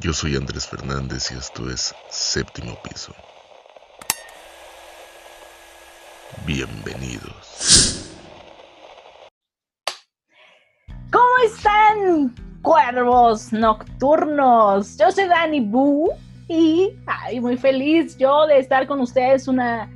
Yo 0.00 0.12
soy 0.12 0.36
Andrés 0.36 0.66
Fernández 0.66 1.30
y 1.30 1.38
esto 1.38 1.70
es 1.70 1.94
Séptimo 2.08 2.76
Piso. 2.82 3.14
Bienvenidos. 6.44 8.10
¿Cómo 11.12 11.24
están, 11.44 12.34
cuervos 12.62 13.52
nocturnos? 13.52 14.96
Yo 14.98 15.12
soy 15.12 15.28
Dani 15.28 15.60
Boo 15.60 16.10
y 16.48 16.96
muy 17.40 17.56
feliz 17.56 18.16
yo 18.16 18.46
de 18.46 18.58
estar 18.58 18.86
con 18.86 19.00
ustedes 19.00 19.46
una 19.46 19.88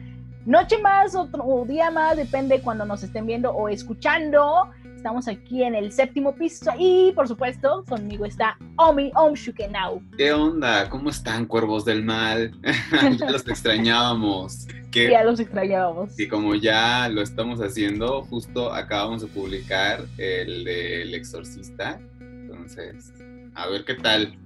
noche 0.45 0.79
más, 0.79 1.15
otro 1.15 1.65
día 1.67 1.91
más, 1.91 2.17
depende 2.17 2.61
cuando 2.61 2.85
nos 2.85 3.03
estén 3.03 3.27
viendo 3.27 3.51
o 3.51 3.69
escuchando. 3.69 4.71
Estamos 5.07 5.29
aquí 5.29 5.63
en 5.63 5.77
el 5.77 5.93
séptimo 5.93 6.35
piso 6.35 6.73
y, 6.77 7.13
por 7.15 7.29
supuesto, 7.29 7.85
conmigo 7.89 8.25
está 8.25 8.59
Omi 8.75 9.13
Omshukenau. 9.15 10.03
¿Qué 10.19 10.33
onda? 10.33 10.91
¿Cómo 10.91 11.11
están, 11.11 11.47
cuervos 11.47 11.85
del 11.85 12.03
mal? 12.03 12.51
ya 13.17 13.31
los 13.31 13.47
extrañábamos. 13.47 14.67
Ya 14.91 15.23
los 15.23 15.39
extrañábamos. 15.39 16.19
y 16.19 16.27
como 16.27 16.57
ya 16.57 17.09
lo 17.09 17.23
estamos 17.23 17.61
haciendo, 17.61 18.25
justo 18.25 18.75
acabamos 18.75 19.23
de 19.23 19.29
publicar 19.29 20.05
el 20.19 20.65
del 20.65 21.15
exorcista. 21.15 22.01
Entonces, 22.19 23.13
a 23.55 23.69
ver 23.69 23.85
qué 23.85 23.95
tal. 23.95 24.37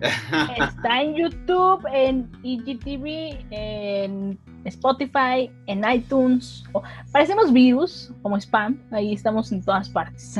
Está 0.00 1.02
en 1.02 1.14
YouTube, 1.14 1.86
en 1.92 2.30
IGTV, 2.42 3.44
en 3.50 4.38
Spotify, 4.66 5.50
en 5.66 5.82
iTunes. 5.90 6.64
O- 6.72 6.82
parecemos 7.12 7.52
virus, 7.52 8.12
como 8.22 8.36
spam. 8.36 8.78
Ahí 8.90 9.12
estamos 9.14 9.52
en 9.52 9.62
todas 9.64 9.88
partes. 9.88 10.36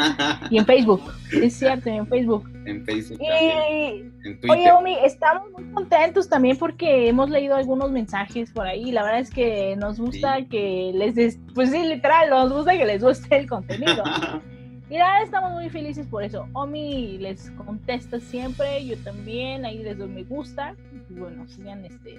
y 0.50 0.58
en 0.58 0.66
Facebook. 0.66 1.02
Es 1.32 1.54
cierto, 1.54 1.88
en 1.88 2.06
Facebook. 2.06 2.48
en 2.66 2.84
Facebook 2.84 3.18
Y 3.20 3.26
en 3.26 4.40
Twitter. 4.40 4.50
Oye, 4.50 4.72
Omi, 4.72 4.96
estamos 5.04 5.50
muy 5.52 5.64
contentos 5.72 6.28
también 6.28 6.56
porque 6.58 7.08
hemos 7.08 7.30
leído 7.30 7.56
algunos 7.56 7.90
mensajes 7.90 8.50
por 8.50 8.66
ahí. 8.66 8.92
La 8.92 9.02
verdad 9.02 9.20
es 9.20 9.30
que 9.30 9.76
nos 9.76 9.98
gusta 9.98 10.38
Sí. 10.38 10.46
que 10.46 10.92
les 10.94 11.14
des, 11.14 11.38
pues 11.54 11.70
sí, 11.70 11.82
literal, 11.84 12.30
nos 12.30 12.52
gusta 12.52 12.76
que 12.76 12.84
les 12.84 13.02
guste 13.02 13.36
el 13.36 13.48
contenido. 13.48 14.02
Y 14.92 14.94
la 14.98 15.04
verdad 15.06 15.22
estamos 15.22 15.52
muy 15.52 15.70
felices 15.70 16.04
por 16.08 16.24
eso. 16.24 16.48
Omi 16.52 17.16
les 17.18 17.52
contesta 17.52 18.18
siempre, 18.18 18.84
yo 18.84 18.96
también, 19.04 19.64
ahí 19.64 19.78
les 19.84 19.96
doy 19.96 20.08
me 20.08 20.24
gusta. 20.24 20.74
Y 21.08 21.14
bueno, 21.14 21.46
sigan 21.46 21.84
este, 21.84 22.18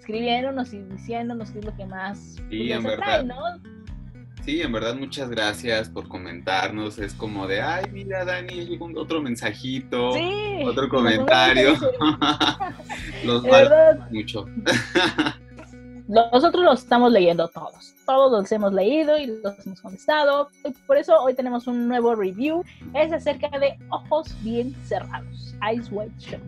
escribiéndonos 0.00 0.72
y 0.72 0.82
diciéndonos 0.82 1.50
qué 1.50 1.58
es 1.60 1.64
lo 1.64 1.76
que 1.76 1.86
más 1.86 2.18
Sí, 2.18 2.42
pues, 2.48 2.70
en 2.70 2.82
verdad. 2.82 3.24
¿no? 3.24 3.36
Sí, 4.44 4.62
en 4.62 4.72
verdad, 4.72 4.94
muchas 4.96 5.28
gracias 5.28 5.90
por 5.90 6.08
comentarnos. 6.08 6.98
Es 6.98 7.12
como 7.12 7.46
de, 7.46 7.60
ay, 7.60 7.84
mira, 7.92 8.24
Dani, 8.24 8.64
llegó 8.66 8.88
otro 8.96 9.20
mensajito, 9.20 10.12
Sí. 10.12 10.62
otro 10.64 10.88
comentario. 10.88 11.74
Los 13.24 13.42
valoramos 13.42 14.10
mucho. 14.10 14.46
Nosotros 16.08 16.64
los 16.64 16.80
estamos 16.80 17.12
leyendo 17.12 17.46
todos. 17.46 17.94
Todos 18.04 18.32
los 18.32 18.50
hemos 18.50 18.72
leído 18.72 19.16
y 19.16 19.26
los 19.26 19.64
hemos 19.64 19.80
contestado. 19.80 20.48
Y 20.64 20.72
por 20.84 20.96
eso 20.96 21.16
hoy 21.22 21.34
tenemos 21.34 21.68
un 21.68 21.86
nuevo 21.86 22.16
review. 22.16 22.64
Es 22.94 23.12
acerca 23.12 23.48
de 23.60 23.78
Ojos 23.90 24.34
Bien 24.42 24.74
Cerrados. 24.84 25.54
Eyes 25.62 25.88
Wide 25.92 26.10
Shut. 26.18 26.40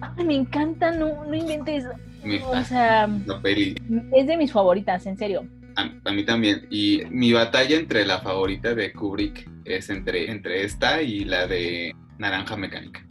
Ay, 0.00 0.24
me 0.24 0.34
encanta, 0.34 0.90
no, 0.92 1.24
no 1.24 1.34
inventes. 1.34 1.84
Me 2.24 2.42
O 2.42 2.62
sea, 2.64 3.06
la 3.06 3.40
peli. 3.40 3.76
es 4.14 4.26
de 4.26 4.36
mis 4.36 4.52
favoritas, 4.52 5.06
en 5.06 5.16
serio. 5.16 5.46
A, 5.76 5.90
a 6.04 6.12
mí 6.12 6.24
también. 6.24 6.66
Y 6.70 7.02
mi 7.10 7.32
batalla 7.32 7.76
entre 7.76 8.04
la 8.04 8.18
favorita 8.18 8.74
de 8.74 8.92
Kubrick 8.92 9.48
es 9.64 9.90
entre, 9.90 10.30
entre 10.30 10.64
esta 10.64 11.02
y 11.02 11.24
la 11.24 11.46
de 11.46 11.94
Naranja 12.18 12.56
Mecánica. 12.56 13.04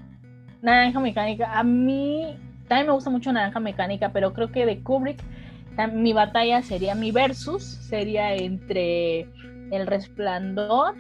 Naranja 0.62 1.00
Mecánica. 1.00 1.58
A 1.58 1.64
mí 1.64 2.38
también 2.68 2.88
me 2.88 2.94
gusta 2.94 3.10
mucho 3.10 3.32
Naranja 3.32 3.60
Mecánica, 3.60 4.12
pero 4.12 4.34
creo 4.34 4.52
que 4.52 4.66
de 4.66 4.82
Kubrick 4.82 5.24
mi 5.94 6.12
batalla 6.12 6.64
sería 6.64 6.96
mi 6.96 7.12
versus, 7.12 7.64
sería 7.64 8.34
entre 8.36 9.22
El 9.72 9.86
Resplandor 9.86 10.96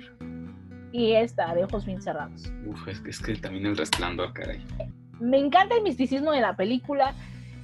y 0.91 1.13
esta 1.13 1.53
de 1.55 1.63
Ojos 1.63 1.85
Bien 1.85 2.01
Cerrados. 2.01 2.51
Uf, 2.65 2.87
es 2.87 2.99
que, 3.01 3.09
es 3.09 3.19
que 3.19 3.35
también 3.35 3.65
el 3.65 3.75
resplandor, 3.75 4.33
caray. 4.33 4.63
Me 5.19 5.37
encanta 5.37 5.75
el 5.75 5.83
misticismo 5.83 6.31
de 6.31 6.41
la 6.41 6.55
película. 6.55 7.13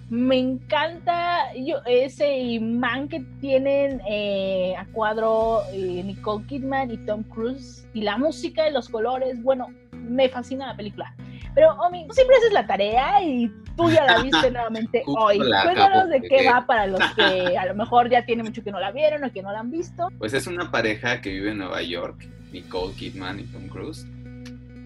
Me 0.09 0.37
encanta 0.37 1.53
yo, 1.55 1.77
ese 1.85 2.37
imán 2.37 3.07
que 3.07 3.21
tienen 3.41 4.01
eh, 4.07 4.75
a 4.77 4.85
cuadro 4.87 5.61
eh, 5.71 6.03
Nicole 6.03 6.45
Kidman 6.45 6.91
y 6.91 6.97
Tom 6.97 7.23
Cruise. 7.23 7.87
Y 7.93 8.01
la 8.01 8.17
música 8.17 8.67
y 8.67 8.73
los 8.73 8.89
colores. 8.89 9.41
Bueno, 9.41 9.69
me 9.91 10.29
fascina 10.29 10.67
la 10.67 10.75
película. 10.75 11.15
Pero, 11.55 11.73
Omi, 11.73 12.07
tú 12.07 12.13
siempre 12.13 12.35
haces 12.37 12.51
la 12.51 12.65
tarea 12.65 13.21
y 13.23 13.51
tú 13.77 13.89
ya 13.89 14.05
la 14.05 14.21
viste 14.21 14.51
nuevamente 14.51 15.03
hoy. 15.05 15.37
Cuéntanos 15.37 16.09
de 16.09 16.21
qué 16.21 16.49
va 16.49 16.65
para 16.65 16.87
los 16.87 16.99
que 17.15 17.57
a 17.57 17.65
lo 17.65 17.75
mejor 17.75 18.09
ya 18.09 18.25
tiene 18.25 18.43
mucho 18.43 18.63
que 18.63 18.71
no 18.71 18.79
la 18.79 18.91
vieron 18.91 19.23
o 19.23 19.31
que 19.31 19.41
no 19.41 19.51
la 19.51 19.59
han 19.59 19.71
visto. 19.71 20.09
Pues 20.17 20.33
es 20.33 20.47
una 20.47 20.71
pareja 20.71 21.21
que 21.21 21.29
vive 21.29 21.51
en 21.51 21.59
Nueva 21.59 21.81
York, 21.81 22.27
Nicole 22.51 22.93
Kidman 22.95 23.39
y 23.39 23.43
Tom 23.43 23.67
Cruise. 23.67 24.05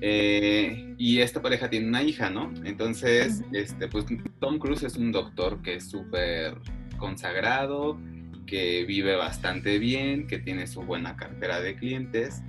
Eh, 0.01 0.87
y 0.97 1.19
esta 1.19 1.41
pareja 1.41 1.69
tiene 1.69 1.88
una 1.88 2.02
hija, 2.02 2.30
¿no? 2.30 2.52
Entonces, 2.63 3.44
este, 3.53 3.88
pues 3.88 4.06
Tom 4.40 4.58
Cruise 4.58 4.84
es 4.84 4.96
un 4.96 5.12
doctor 5.12 5.62
que 5.62 5.75
es 5.75 5.90
súper 5.90 6.58
consagrado, 6.97 8.00
que 8.47 8.84
vive 8.85 9.16
bastante 9.16 9.78
bien, 9.78 10.25
que 10.25 10.40
tiene 10.40 10.66
su 10.66 10.81
buena 10.81 11.16
cartera 11.16 11.62
de 11.62 11.75
clientes. 11.75 12.41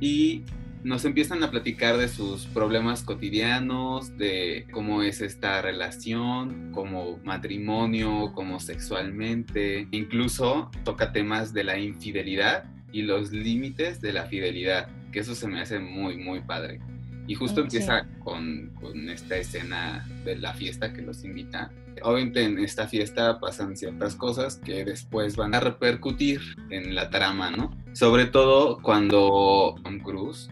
Y 0.00 0.44
nos 0.82 1.04
empiezan 1.04 1.42
a 1.42 1.50
platicar 1.50 1.98
de 1.98 2.08
sus 2.08 2.46
problemas 2.46 3.02
cotidianos, 3.02 4.16
de 4.16 4.66
cómo 4.70 5.02
es 5.02 5.20
esta 5.20 5.60
relación, 5.60 6.72
como 6.72 7.18
matrimonio, 7.24 8.32
como 8.34 8.60
sexualmente. 8.60 9.88
Incluso 9.90 10.70
toca 10.84 11.12
temas 11.12 11.52
de 11.52 11.64
la 11.64 11.78
infidelidad 11.78 12.64
y 12.92 13.02
los 13.02 13.32
límites 13.32 14.00
de 14.00 14.12
la 14.14 14.24
fidelidad, 14.24 14.88
que 15.12 15.18
eso 15.18 15.34
se 15.34 15.48
me 15.48 15.60
hace 15.60 15.78
muy, 15.80 16.16
muy 16.16 16.40
padre. 16.40 16.80
Y 17.28 17.34
justo 17.36 17.56
sí. 17.56 17.60
empieza 17.76 18.08
con, 18.24 18.70
con 18.80 19.08
esta 19.08 19.36
escena 19.36 20.04
de 20.24 20.36
la 20.36 20.52
fiesta 20.54 20.92
que 20.92 21.02
los 21.02 21.22
invita. 21.24 21.70
Obviamente 22.02 22.42
en 22.42 22.58
esta 22.58 22.88
fiesta 22.88 23.38
pasan 23.38 23.76
ciertas 23.76 24.14
cosas 24.16 24.56
que 24.56 24.84
después 24.84 25.36
van 25.36 25.54
a 25.54 25.60
repercutir 25.60 26.40
en 26.70 26.94
la 26.94 27.10
trama, 27.10 27.50
¿no? 27.50 27.76
Sobre 27.92 28.26
todo 28.26 28.78
cuando 28.82 29.76
Tom 29.84 30.00
Cruise 30.00 30.48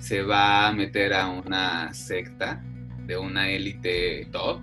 se 0.00 0.22
va 0.22 0.66
a 0.68 0.72
meter 0.72 1.14
a 1.14 1.28
una 1.28 1.94
secta 1.94 2.62
de 3.06 3.16
una 3.16 3.50
élite 3.50 4.26
top, 4.32 4.60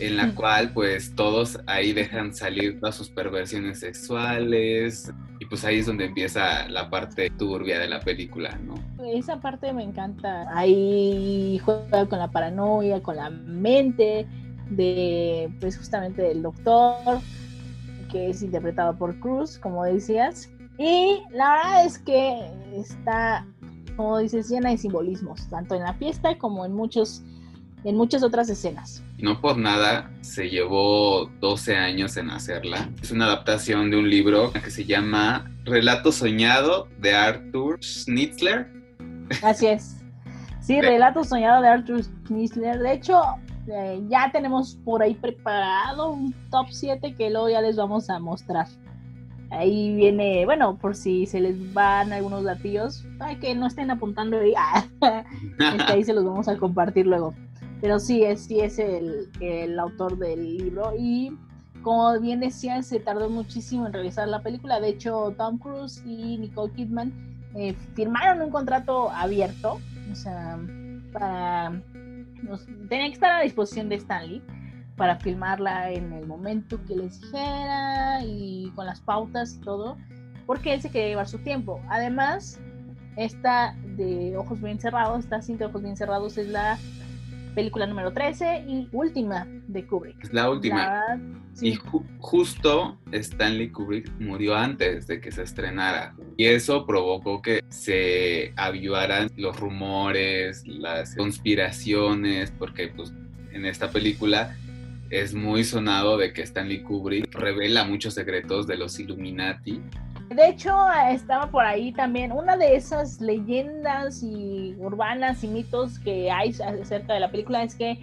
en 0.00 0.16
la 0.16 0.26
Mm. 0.28 0.34
cual 0.34 0.72
pues 0.72 1.14
todos 1.14 1.60
ahí 1.66 1.92
dejan 1.92 2.34
salir 2.34 2.80
todas 2.80 2.96
sus 2.96 3.10
perversiones 3.10 3.78
sexuales 3.80 5.12
pues 5.54 5.64
ahí 5.66 5.78
es 5.78 5.86
donde 5.86 6.06
empieza 6.06 6.68
la 6.68 6.90
parte 6.90 7.30
turbia 7.30 7.78
de 7.78 7.86
la 7.86 8.00
película, 8.00 8.58
¿no? 8.58 8.74
Esa 9.06 9.40
parte 9.40 9.72
me 9.72 9.84
encanta. 9.84 10.48
Ahí 10.52 11.60
juega 11.64 12.06
con 12.06 12.18
la 12.18 12.26
paranoia, 12.26 13.00
con 13.00 13.14
la 13.14 13.30
mente 13.30 14.26
de, 14.70 15.48
pues 15.60 15.78
justamente 15.78 16.22
del 16.22 16.42
doctor, 16.42 17.20
que 18.10 18.30
es 18.30 18.42
interpretado 18.42 18.98
por 18.98 19.20
Cruz, 19.20 19.60
como 19.60 19.84
decías. 19.84 20.50
Y 20.76 21.20
la 21.30 21.54
verdad 21.54 21.86
es 21.86 21.98
que 22.00 22.50
está, 22.74 23.46
como 23.94 24.18
dices, 24.18 24.48
llena 24.48 24.70
de 24.70 24.78
simbolismos, 24.78 25.48
tanto 25.50 25.76
en 25.76 25.82
la 25.82 25.94
fiesta 25.94 26.36
como 26.36 26.66
en 26.66 26.72
muchos, 26.74 27.22
en 27.84 27.96
muchas 27.96 28.22
otras 28.22 28.48
escenas. 28.48 29.02
No 29.18 29.40
por 29.40 29.56
nada 29.56 30.10
se 30.22 30.48
llevó 30.48 31.30
12 31.40 31.76
años 31.76 32.16
en 32.16 32.30
hacerla. 32.30 32.88
Es 33.02 33.10
una 33.10 33.26
adaptación 33.26 33.90
de 33.90 33.98
un 33.98 34.10
libro 34.10 34.52
que 34.52 34.70
se 34.70 34.84
llama 34.84 35.50
Relato 35.64 36.10
Soñado 36.10 36.88
de 36.98 37.14
Arthur 37.14 37.78
Schnitzler. 37.82 38.68
Así 39.42 39.66
es. 39.66 39.96
Sí, 40.60 40.80
relato 40.80 41.24
soñado 41.24 41.60
de 41.60 41.68
Arthur 41.68 42.02
Schnitzler. 42.02 42.78
De 42.78 42.94
hecho, 42.94 43.20
eh, 43.66 44.02
ya 44.08 44.30
tenemos 44.32 44.76
por 44.84 45.02
ahí 45.02 45.14
preparado 45.14 46.12
un 46.12 46.32
top 46.50 46.68
7 46.70 47.14
que 47.14 47.28
luego 47.28 47.50
ya 47.50 47.60
les 47.60 47.76
vamos 47.76 48.08
a 48.08 48.18
mostrar. 48.18 48.66
Ahí 49.50 49.94
viene, 49.94 50.46
bueno, 50.46 50.76
por 50.78 50.96
si 50.96 51.26
se 51.26 51.40
les 51.40 51.72
van 51.74 52.12
algunos 52.12 52.44
datillos, 52.44 53.04
ay, 53.20 53.36
que 53.36 53.54
no 53.54 53.66
estén 53.66 53.90
apuntando 53.90 54.38
ahí, 54.38 54.54
ah, 54.56 54.84
este, 55.58 55.92
ahí 55.92 56.02
se 56.02 56.14
los 56.14 56.24
vamos 56.24 56.48
a 56.48 56.56
compartir 56.56 57.06
luego. 57.06 57.34
Pero 57.80 57.98
sí, 57.98 58.24
es, 58.24 58.44
sí 58.44 58.60
es 58.60 58.78
el, 58.78 59.30
el 59.40 59.78
autor 59.78 60.18
del 60.18 60.56
libro 60.56 60.92
y 60.98 61.36
como 61.82 62.18
bien 62.18 62.40
decía, 62.40 62.82
se 62.82 62.98
tardó 62.98 63.28
muchísimo 63.28 63.86
en 63.86 63.92
realizar 63.92 64.26
la 64.26 64.42
película. 64.42 64.80
De 64.80 64.88
hecho, 64.88 65.34
Tom 65.36 65.58
Cruise 65.58 66.02
y 66.06 66.38
Nicole 66.38 66.72
Kidman 66.72 67.12
eh, 67.54 67.74
firmaron 67.94 68.40
un 68.42 68.50
contrato 68.50 69.10
abierto, 69.10 69.78
o 70.10 70.14
sea, 70.14 70.58
para 71.12 71.80
tenía 72.88 73.06
que 73.06 73.12
estar 73.12 73.30
a 73.30 73.40
disposición 73.42 73.88
de 73.88 73.96
Stanley 73.96 74.42
para 74.96 75.16
filmarla 75.16 75.90
en 75.90 76.12
el 76.12 76.26
momento 76.26 76.78
que 76.84 76.96
les 76.96 77.20
dijera 77.20 78.24
y 78.24 78.70
con 78.74 78.86
las 78.86 79.00
pautas 79.00 79.54
y 79.54 79.60
todo, 79.60 79.96
porque 80.46 80.74
él 80.74 80.80
se 80.80 80.90
quería 80.90 81.08
llevar 81.08 81.28
su 81.28 81.38
tiempo. 81.38 81.80
Además, 81.88 82.60
esta 83.16 83.76
de 83.96 84.36
Ojos 84.36 84.60
Bien 84.60 84.80
Cerrados. 84.80 85.20
Esta 85.20 85.42
cinta 85.42 85.64
de 85.64 85.70
Ojos 85.70 85.82
Bien 85.82 85.96
Cerrados 85.96 86.38
es 86.38 86.48
la 86.48 86.78
película 87.54 87.86
número 87.86 88.12
13 88.12 88.64
y 88.68 88.88
última 88.92 89.46
de 89.68 89.86
Kubrick. 89.86 90.22
Es 90.24 90.32
la 90.32 90.50
última. 90.50 90.76
La- 90.86 91.20
sí. 91.54 91.68
Y 91.68 91.76
ju- 91.76 92.04
justo 92.18 92.98
Stanley 93.12 93.70
Kubrick 93.70 94.10
murió 94.18 94.54
antes 94.56 95.06
de 95.06 95.20
que 95.20 95.30
se 95.32 95.42
estrenara. 95.42 96.14
Y 96.36 96.46
eso 96.46 96.84
provocó 96.86 97.40
que 97.42 97.62
se 97.68 98.52
avivaran 98.56 99.30
los 99.36 99.58
rumores, 99.58 100.66
las 100.66 101.14
conspiraciones, 101.14 102.50
porque 102.58 102.88
pues 102.88 103.12
en 103.52 103.64
esta 103.66 103.90
película 103.90 104.56
es 105.10 105.32
muy 105.34 105.62
sonado 105.64 106.16
de 106.18 106.32
que 106.32 106.42
Stanley 106.42 106.82
Kubrick 106.82 107.32
revela 107.34 107.84
muchos 107.84 108.14
secretos 108.14 108.66
de 108.66 108.76
los 108.76 108.98
Illuminati. 108.98 109.80
De 110.30 110.48
hecho, 110.48 110.74
estaba 111.10 111.50
por 111.50 111.64
ahí 111.64 111.92
también 111.92 112.32
una 112.32 112.56
de 112.56 112.76
esas 112.76 113.20
leyendas 113.20 114.22
y 114.22 114.74
urbanas 114.78 115.44
y 115.44 115.48
mitos 115.48 115.98
que 115.98 116.30
hay 116.30 116.50
acerca 116.50 117.14
de 117.14 117.20
la 117.20 117.30
película 117.30 117.62
es 117.62 117.74
que, 117.74 117.98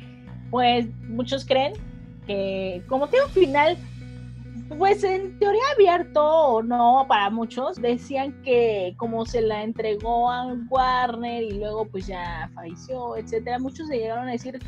pues, 0.50 0.88
muchos 1.08 1.46
creen 1.46 1.74
que 2.28 2.84
como 2.88 3.08
tiene 3.08 3.26
un 3.26 3.32
final, 3.32 3.78
pues 4.78 5.04
en 5.04 5.38
teoría 5.40 5.62
abierto 5.76 6.24
o 6.24 6.64
no 6.64 7.06
para 7.08 7.30
muchos, 7.30 7.82
decían 7.82 8.42
que 8.44 8.94
como 8.98 9.26
se 9.26 9.42
la 9.42 9.64
entregó 9.64 10.32
a 10.32 10.54
Warner 10.70 11.44
y 11.44 11.52
luego 11.52 11.86
pues 11.86 12.08
ya 12.08 12.50
falleció, 12.54 13.18
etcétera, 13.18 13.60
muchos 13.60 13.88
se 13.88 13.98
llegaron 13.98 14.28
a 14.28 14.32
decir 14.32 14.60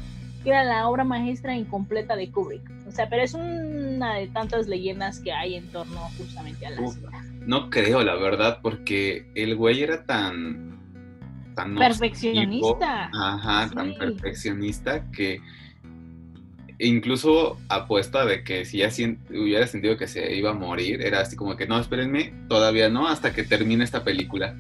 que 0.44 0.50
era 0.50 0.63
la 0.63 0.89
obra 0.89 1.03
maestra 1.05 1.55
incompleta 1.55 2.15
de 2.15 2.29
Kubrick. 2.29 2.69
O 2.88 2.91
sea, 2.91 3.07
pero 3.09 3.23
es 3.23 3.33
una 3.33 4.15
de 4.15 4.27
tantas 4.27 4.67
leyendas 4.67 5.19
que 5.19 5.31
hay 5.31 5.55
en 5.55 5.71
torno 5.71 6.00
justamente 6.17 6.65
a 6.65 6.71
la 6.71 6.81
Uf. 6.81 6.95
cinta. 6.95 7.23
No 7.45 7.69
creo, 7.69 8.04
la 8.04 8.16
verdad, 8.16 8.60
porque 8.62 9.25
el 9.36 9.56
güey 9.56 9.84
era 9.84 10.06
tan... 10.06 10.80
tan 11.56 11.75
Perfeccionista. 11.75 13.10
Ajá, 13.13 13.69
tan 13.74 13.95
perfeccionista 13.95 15.10
que 15.12 15.40
incluso 16.80 17.57
apuesta 17.69 18.25
de 18.25 18.44
que 18.44 18.66
si 18.66 18.80
ya 18.80 18.90
hubiera 19.30 19.68
sentido 19.68 19.98
que 19.98 20.07
se 20.07 20.36
iba 20.36 20.51
a 20.51 20.54
morir, 20.54 21.01
era 21.01 21.22
así 21.22 21.36
como 21.36 21.56
que 21.56 21.68
no, 21.68 21.80
espérenme, 21.80 22.34
todavía 22.48 22.90
no, 22.90 23.07
hasta 23.07 23.34
que 23.34 23.44
termine 23.44 23.84
esta 23.84 24.04
película. 24.04 24.56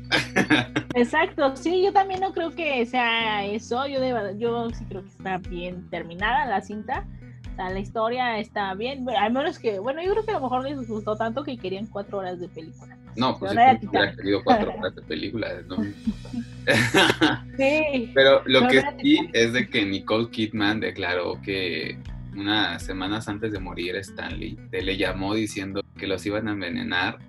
Exacto, 0.95 1.55
sí, 1.55 1.83
yo 1.83 1.91
también 1.91 2.21
no 2.21 2.33
creo 2.33 2.51
que 2.51 2.85
sea 2.85 3.45
eso, 3.45 3.87
yo 3.87 3.99
de 3.99 4.13
verdad, 4.13 4.35
yo 4.37 4.69
sí 4.69 4.85
creo 4.87 5.03
que 5.03 5.09
está 5.09 5.37
bien 5.37 5.89
terminada 5.89 6.45
la 6.45 6.61
cinta, 6.61 7.05
o 7.53 7.55
sea, 7.55 7.69
la 7.69 7.79
historia 7.79 8.39
está 8.39 8.73
bien, 8.73 9.05
al 9.09 9.31
menos 9.31 9.59
que, 9.59 9.77
bueno, 9.77 10.01
yo 10.01 10.11
creo 10.13 10.25
que 10.25 10.31
a 10.31 10.35
lo 10.35 10.41
mejor 10.41 10.63
les 10.63 10.87
gustó 10.87 11.15
tanto 11.15 11.43
que 11.43 11.55
querían 11.55 11.85
cuatro 11.85 12.17
horas 12.17 12.39
de 12.39 12.47
película. 12.47 12.97
No, 13.15 13.37
pues 13.37 13.51
yo 13.51 13.57
creo 13.57 13.79
que 13.79 13.87
hubiera 13.87 14.15
querido 14.15 14.43
cuatro 14.43 14.73
horas 14.75 14.95
de 14.95 15.01
película, 15.03 15.49
¿no? 15.67 15.77
Sí, 17.57 18.09
Pero 18.15 18.41
lo 18.45 18.67
que 18.69 18.81
sí 18.99 19.19
es 19.33 19.53
de 19.53 19.69
que 19.69 19.85
Nicole 19.85 20.29
Kidman 20.29 20.79
declaró 20.79 21.39
que 21.41 21.99
unas 22.35 22.81
semanas 22.81 23.27
antes 23.27 23.51
de 23.51 23.59
morir 23.59 23.95
Stanley 23.97 24.57
te 24.71 24.81
le 24.81 24.97
llamó 24.97 25.35
diciendo 25.35 25.83
que 25.97 26.07
los 26.07 26.25
iban 26.25 26.47
a 26.47 26.53
envenenar 26.53 27.19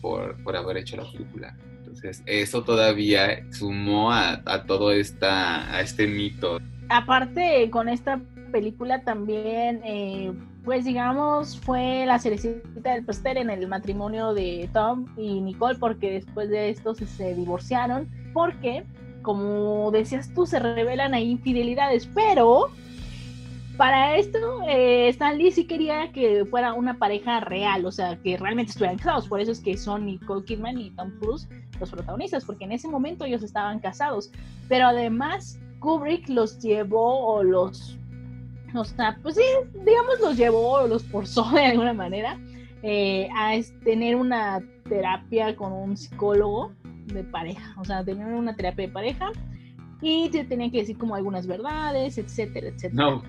por, 0.00 0.40
por 0.44 0.54
haber 0.54 0.76
hecho 0.76 0.98
la 0.98 1.10
película. 1.10 1.56
Entonces 1.78 2.22
eso 2.26 2.62
todavía 2.62 3.42
sumó 3.50 4.12
a, 4.12 4.42
a 4.44 4.64
todo 4.64 4.92
esta, 4.92 5.74
a 5.74 5.80
este 5.80 6.06
mito. 6.06 6.60
aparte 6.90 7.70
con 7.70 7.88
esta 7.88 8.20
película 8.54 9.02
también, 9.02 9.80
eh, 9.82 10.32
pues 10.64 10.84
digamos, 10.84 11.58
fue 11.58 12.06
la 12.06 12.20
cerecita 12.20 12.92
del 12.92 13.04
pastel 13.04 13.38
en 13.38 13.50
el 13.50 13.66
matrimonio 13.66 14.32
de 14.32 14.70
Tom 14.72 15.06
y 15.16 15.40
Nicole, 15.40 15.76
porque 15.76 16.12
después 16.12 16.48
de 16.50 16.68
esto 16.70 16.94
se, 16.94 17.34
divorciaron, 17.34 18.08
porque, 18.32 18.84
como 19.22 19.90
decías 19.90 20.32
tú, 20.32 20.46
se 20.46 20.60
revelan 20.60 21.14
ahí 21.14 21.32
infidelidades, 21.32 22.08
pero 22.14 22.68
para 23.76 24.18
esto, 24.18 24.38
eh, 24.68 25.08
Stan 25.08 25.36
Lee 25.36 25.50
sí 25.50 25.66
quería 25.66 26.12
que 26.12 26.44
fuera 26.44 26.74
una 26.74 26.96
pareja 26.96 27.40
real, 27.40 27.84
o 27.84 27.90
sea, 27.90 28.18
que 28.22 28.36
realmente 28.36 28.70
estuvieran 28.70 28.98
casados, 28.98 29.26
por 29.26 29.40
eso 29.40 29.50
es 29.50 29.58
que 29.58 29.76
son 29.76 30.06
Nicole 30.06 30.44
Kidman 30.44 30.78
y 30.78 30.90
Tom 30.90 31.10
Cruise 31.18 31.48
los 31.80 31.90
protagonistas, 31.90 32.44
porque 32.44 32.66
en 32.66 32.70
ese 32.70 32.86
momento 32.86 33.24
ellos 33.24 33.42
estaban 33.42 33.80
casados, 33.80 34.30
pero 34.68 34.86
además 34.86 35.58
Kubrick 35.80 36.30
los 36.30 36.60
llevó 36.60 37.26
o 37.26 37.42
los, 37.42 37.98
o 38.74 38.84
sea, 38.84 39.18
pues 39.22 39.36
sí, 39.36 39.42
digamos 39.84 40.20
los 40.20 40.36
llevó 40.36 40.72
o 40.72 40.88
los 40.88 41.04
forzó 41.04 41.48
de 41.52 41.66
alguna 41.66 41.92
manera 41.92 42.38
eh, 42.82 43.28
a 43.36 43.54
tener 43.84 44.16
una 44.16 44.62
terapia 44.88 45.56
con 45.56 45.72
un 45.72 45.96
psicólogo 45.96 46.72
de 47.06 47.24
pareja, 47.24 47.74
o 47.78 47.84
sea, 47.84 48.04
tener 48.04 48.26
una 48.26 48.54
terapia 48.56 48.86
de 48.86 48.92
pareja 48.92 49.30
y 50.02 50.28
te 50.28 50.44
tenían 50.44 50.70
que 50.70 50.78
decir 50.78 50.98
como 50.98 51.14
algunas 51.14 51.46
verdades, 51.46 52.18
etcétera, 52.18 52.68
etcétera. 52.68 52.92
No, 52.94 53.22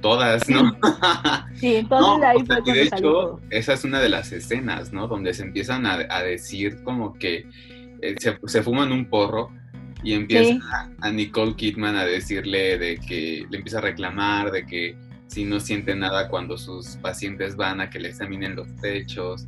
todas, 0.00 0.48
¿no? 0.48 0.76
Sí, 1.54 1.76
entonces 1.76 2.18
No, 2.20 2.26
ahí 2.26 2.36
o 2.42 2.46
sea, 2.46 2.62
fue 2.62 2.72
y 2.72 2.78
de 2.78 2.88
salió 2.88 3.10
hecho, 3.10 3.40
esa 3.50 3.72
es 3.72 3.84
una 3.84 4.00
de 4.00 4.08
las 4.08 4.32
escenas, 4.32 4.92
¿no? 4.92 5.08
Donde 5.08 5.34
se 5.34 5.42
empiezan 5.42 5.86
a, 5.86 6.06
a 6.08 6.22
decir 6.22 6.82
como 6.84 7.14
que 7.14 7.46
eh, 8.02 8.14
se, 8.18 8.38
se 8.46 8.62
fuman 8.62 8.92
un 8.92 9.06
porro 9.06 9.50
y 10.02 10.14
empieza 10.14 10.52
Sí. 10.54 10.60
a 11.00 11.10
Nicole 11.10 11.54
Kidman 11.56 11.96
a 11.96 12.04
decirle 12.04 12.78
de 12.78 12.96
que 12.98 13.46
le 13.50 13.56
empieza 13.58 13.78
a 13.78 13.82
reclamar 13.82 14.50
de 14.50 14.66
que 14.66 14.96
si 15.26 15.44
no 15.44 15.60
siente 15.60 15.94
nada 15.94 16.28
cuando 16.28 16.58
sus 16.58 16.96
pacientes 16.96 17.54
van 17.56 17.80
a 17.80 17.88
que 17.90 18.00
le 18.00 18.08
examinen 18.08 18.56
los 18.56 18.66
pechos 18.82 19.46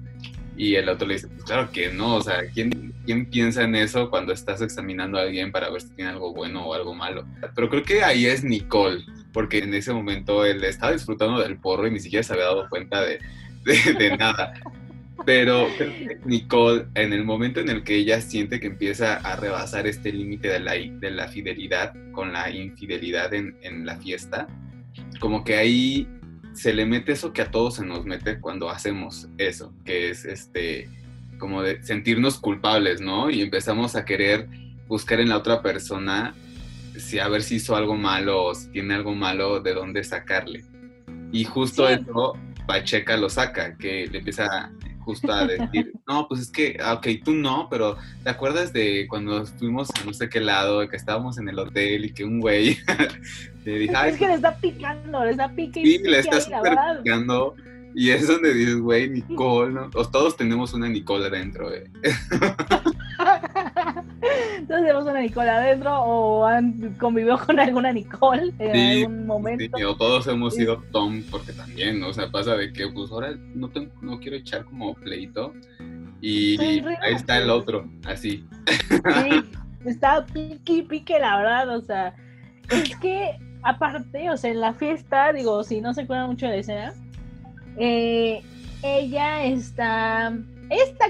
y 0.56 0.74
el 0.76 0.88
otro 0.88 1.08
le 1.08 1.14
dice, 1.14 1.28
pues 1.28 1.44
claro 1.44 1.70
que 1.72 1.90
no, 1.92 2.16
o 2.16 2.20
sea, 2.22 2.42
¿quién, 2.52 2.92
¿quién 3.06 3.26
piensa 3.26 3.62
en 3.64 3.74
eso 3.74 4.10
cuando 4.10 4.32
estás 4.32 4.60
examinando 4.62 5.18
a 5.18 5.22
alguien 5.22 5.50
para 5.50 5.70
ver 5.70 5.80
si 5.80 5.88
tiene 5.90 6.10
algo 6.10 6.32
bueno 6.34 6.66
o 6.66 6.74
algo 6.74 6.94
malo? 6.94 7.24
Pero 7.54 7.68
creo 7.70 7.82
que 7.82 8.04
ahí 8.04 8.26
es 8.26 8.44
Nicole, 8.44 9.02
porque 9.32 9.58
en 9.58 9.72
ese 9.74 9.92
momento 9.94 10.44
él 10.44 10.62
estaba 10.62 10.92
disfrutando 10.92 11.40
del 11.40 11.56
porro 11.56 11.86
y 11.86 11.90
ni 11.90 12.00
siquiera 12.00 12.22
se 12.22 12.34
había 12.34 12.44
dado 12.44 12.68
cuenta 12.68 13.00
de, 13.00 13.18
de- 13.64 13.94
de 13.94 14.16
nada. 14.16 14.52
Pero 15.24 15.68
Nicole, 16.24 16.86
en 16.94 17.12
el 17.12 17.24
momento 17.24 17.60
en 17.60 17.68
el 17.68 17.84
que 17.84 17.96
ella 17.96 18.20
siente 18.20 18.60
que 18.60 18.68
empieza 18.68 19.16
a 19.16 19.36
rebasar 19.36 19.86
este 19.86 20.12
límite 20.12 20.48
de 20.48 20.60
la, 20.60 20.72
de 20.72 21.10
la 21.10 21.28
fidelidad 21.28 21.94
con 22.12 22.32
la 22.32 22.50
infidelidad 22.50 23.32
en, 23.34 23.56
en 23.62 23.86
la 23.86 23.96
fiesta, 23.96 24.48
como 25.20 25.44
que 25.44 25.56
ahí 25.56 26.08
se 26.52 26.74
le 26.74 26.84
mete 26.86 27.12
eso 27.12 27.32
que 27.32 27.42
a 27.42 27.50
todos 27.50 27.76
se 27.76 27.84
nos 27.84 28.04
mete 28.04 28.40
cuando 28.40 28.68
hacemos 28.68 29.28
eso, 29.38 29.72
que 29.84 30.10
es 30.10 30.24
este, 30.24 30.88
como 31.38 31.62
de 31.62 31.82
sentirnos 31.82 32.38
culpables, 32.38 33.00
¿no? 33.00 33.30
Y 33.30 33.40
empezamos 33.42 33.96
a 33.96 34.04
querer 34.04 34.48
buscar 34.86 35.20
en 35.20 35.30
la 35.30 35.38
otra 35.38 35.62
persona 35.62 36.34
si 36.96 37.18
a 37.18 37.28
ver 37.28 37.42
si 37.42 37.56
hizo 37.56 37.74
algo 37.74 37.96
malo 37.96 38.44
o 38.44 38.54
si 38.54 38.68
tiene 38.68 38.94
algo 38.94 39.14
malo, 39.14 39.60
de 39.60 39.72
dónde 39.72 40.04
sacarle. 40.04 40.64
Y 41.32 41.44
justo 41.44 41.88
Sí. 41.88 41.94
eso 41.94 42.34
Pacheca 42.66 43.16
lo 43.16 43.28
saca, 43.28 43.76
que 43.76 44.06
le 44.06 44.18
empieza 44.18 44.70
justo 45.04 45.32
a 45.32 45.46
decir, 45.46 45.92
no, 46.06 46.26
pues 46.28 46.40
es 46.40 46.50
que, 46.50 46.76
ah, 46.82 46.94
ok, 46.94 47.06
tú 47.24 47.34
no, 47.34 47.68
pero 47.70 47.96
¿te 48.22 48.30
acuerdas 48.30 48.72
de 48.72 49.06
cuando 49.08 49.44
fuimos 49.46 49.90
a 49.90 50.04
no 50.04 50.12
sé 50.12 50.28
qué 50.28 50.40
lado, 50.40 50.88
que 50.88 50.96
estábamos 50.96 51.38
en 51.38 51.48
el 51.48 51.58
hotel 51.58 52.04
y 52.04 52.12
que 52.12 52.24
un 52.24 52.40
güey 52.40 52.78
le 53.64 53.78
dijo, 53.78 53.94
ay, 53.96 54.12
Es 54.12 54.18
que 54.18 54.26
le 54.26 54.34
está 54.34 54.56
picando, 54.56 55.24
le 55.24 55.30
está 55.32 55.52
y 55.56 55.72
sí, 55.72 55.98
le 55.98 56.18
está 56.18 56.40
súper 56.40 56.76
picando. 57.02 57.54
Y 57.94 58.10
es 58.10 58.26
donde 58.26 58.54
dices, 58.54 58.78
güey, 58.78 59.08
Nicole, 59.28 59.72
¿no? 59.72 59.90
O 59.94 60.04
todos 60.08 60.36
tenemos 60.36 60.72
una 60.72 60.88
Nicole 60.88 61.26
adentro, 61.26 61.72
eh. 61.72 61.84
Entonces 64.56 64.66
tenemos 64.86 65.04
una 65.04 65.20
Nicole 65.20 65.50
adentro 65.50 65.94
o 66.02 66.46
han 66.46 66.94
convivido 66.94 67.38
con 67.38 67.58
alguna 67.58 67.92
Nicole 67.92 68.52
en 68.58 68.72
Sí, 68.72 69.02
algún 69.02 69.26
momento. 69.26 69.76
Sí, 69.76 69.84
o 69.84 69.96
todos 69.96 70.26
hemos 70.28 70.54
sido 70.54 70.82
Tom, 70.92 71.22
porque 71.30 71.52
también. 71.52 72.02
O 72.04 72.12
sea, 72.12 72.30
pasa 72.30 72.54
de 72.54 72.72
que, 72.72 72.88
pues 72.88 73.10
ahora 73.10 73.34
no, 73.54 73.68
tengo, 73.68 73.92
no 74.00 74.18
quiero 74.20 74.36
echar 74.36 74.64
como 74.64 74.94
pleito. 74.94 75.52
Y 76.20 76.56
re- 76.80 76.98
ahí 77.02 77.14
está 77.14 77.38
el 77.38 77.50
otro, 77.50 77.88
así. 78.06 78.46
Sí, 78.88 79.42
está 79.84 80.24
pique 80.26 80.84
pique, 80.84 81.18
la 81.18 81.36
verdad, 81.38 81.76
o 81.76 81.80
sea, 81.80 82.14
es 82.70 82.96
que 82.98 83.32
aparte, 83.64 84.30
o 84.30 84.36
sea, 84.36 84.50
en 84.52 84.60
la 84.60 84.72
fiesta, 84.72 85.32
digo, 85.32 85.64
si 85.64 85.80
no 85.80 85.92
se 85.94 86.02
acuerdan 86.02 86.28
mucho 86.28 86.46
de 86.46 86.52
la 86.52 86.58
escena, 86.58 86.94
eh, 87.76 88.40
ella 88.84 89.44
está, 89.44 90.32
esta, 90.70 91.06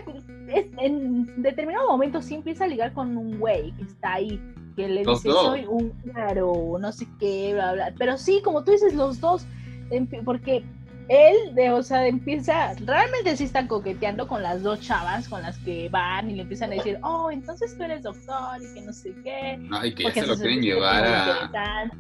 es- 0.55 0.67
en 0.79 1.43
determinado 1.43 1.89
momento 1.89 2.21
sí 2.23 2.35
empieza 2.35 2.65
a 2.65 2.69
ligar 2.69 2.93
con 2.93 3.17
un 3.17 3.39
güey 3.39 3.73
que 3.73 3.83
está 3.83 4.15
ahí, 4.15 4.41
que 4.77 4.89
le 4.89 5.05
Los 5.05 5.23
dice, 5.23 5.29
dos. 5.35 5.47
soy 5.47 5.65
un 5.67 5.91
claro, 6.13 6.77
no 6.81 6.93
sé 6.93 7.07
qué, 7.19 7.53
bla, 7.55 7.73
bla, 7.75 7.93
pero 7.99 8.17
sí, 8.17 8.41
como 8.45 8.65
tú 8.65 8.73
dices, 8.73 8.95
los 8.95 9.21
dos, 9.21 9.47
empi- 9.91 10.23
porque 10.25 10.65
él, 11.09 11.55
de, 11.55 11.71
o 11.73 11.83
sea, 11.83 12.07
empieza, 12.07 12.75
realmente 12.87 13.37
sí 13.37 13.45
están 13.45 13.67
coqueteando 13.67 14.29
con 14.29 14.43
las 14.43 14.63
dos 14.63 14.81
chavas 14.81 15.29
con 15.29 15.43
las 15.43 15.59
que 15.59 15.89
van 15.91 16.31
y 16.31 16.37
le 16.37 16.43
empiezan 16.43 16.71
a 16.71 16.77
decir, 16.77 16.99
oh, 17.03 17.31
entonces 17.31 17.77
tú 17.77 17.83
eres 17.83 18.03
doctor 18.05 18.63
y 18.63 18.73
que 18.75 18.81
no 18.83 18.93
sé 18.93 19.13
qué. 19.23 19.61
Ay, 19.73 19.93
que 19.95 20.05
ya 20.05 20.09
Porque 20.09 20.21
se 20.21 20.27
lo 20.29 20.37
quieren 20.37 20.59
es 20.59 20.65
llevar 20.65 21.05
a, 21.05 21.51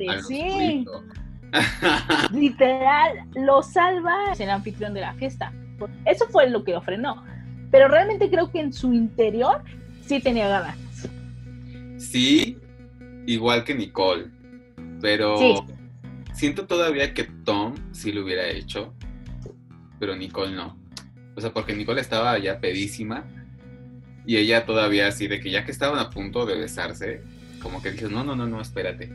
al 0.08 0.22
Sí, 0.22 0.86
literal, 2.32 3.24
lo 3.34 3.62
salva 3.62 4.16
el 4.38 4.50
anfitrión 4.50 4.94
de 4.94 5.00
la 5.00 5.14
fiesta. 5.14 5.52
Eso 6.04 6.26
fue 6.28 6.48
lo 6.48 6.62
que 6.64 6.72
lo 6.72 6.80
frenó. 6.80 7.24
Pero 7.72 7.88
realmente 7.88 8.30
creo 8.30 8.48
que 8.52 8.60
en 8.60 8.72
su 8.72 8.92
interior 8.92 9.62
sí 10.06 10.20
tenía 10.20 10.46
ganas. 10.48 10.76
sí, 11.98 12.58
igual 13.26 13.64
que 13.64 13.74
Nicole, 13.74 14.26
pero 15.00 15.36
Sí. 15.38 15.54
siento 16.34 16.66
todavía 16.66 17.14
que 17.14 17.24
Tom 17.24 17.74
sí 17.92 18.12
lo 18.12 18.22
hubiera 18.24 18.46
hecho, 18.48 18.92
pero 19.98 20.14
Nicole 20.16 20.54
no. 20.54 20.76
O 21.36 21.40
sea, 21.40 21.52
porque 21.52 21.74
Nicole 21.74 22.00
estaba 22.00 22.38
ya 22.38 22.60
pedísima 22.60 23.24
y 24.26 24.36
ella 24.36 24.66
todavía 24.66 25.08
así 25.08 25.26
de 25.28 25.40
que 25.40 25.50
ya 25.50 25.64
que 25.64 25.70
estaban 25.72 25.98
a 25.98 26.10
punto 26.10 26.44
de 26.44 26.56
besarse, 26.56 27.22
como 27.62 27.80
que 27.82 27.92
dijo, 27.92 28.08
no, 28.08 28.22
no, 28.24 28.36
no, 28.36 28.46
no, 28.46 28.60
espérate. 28.60 29.10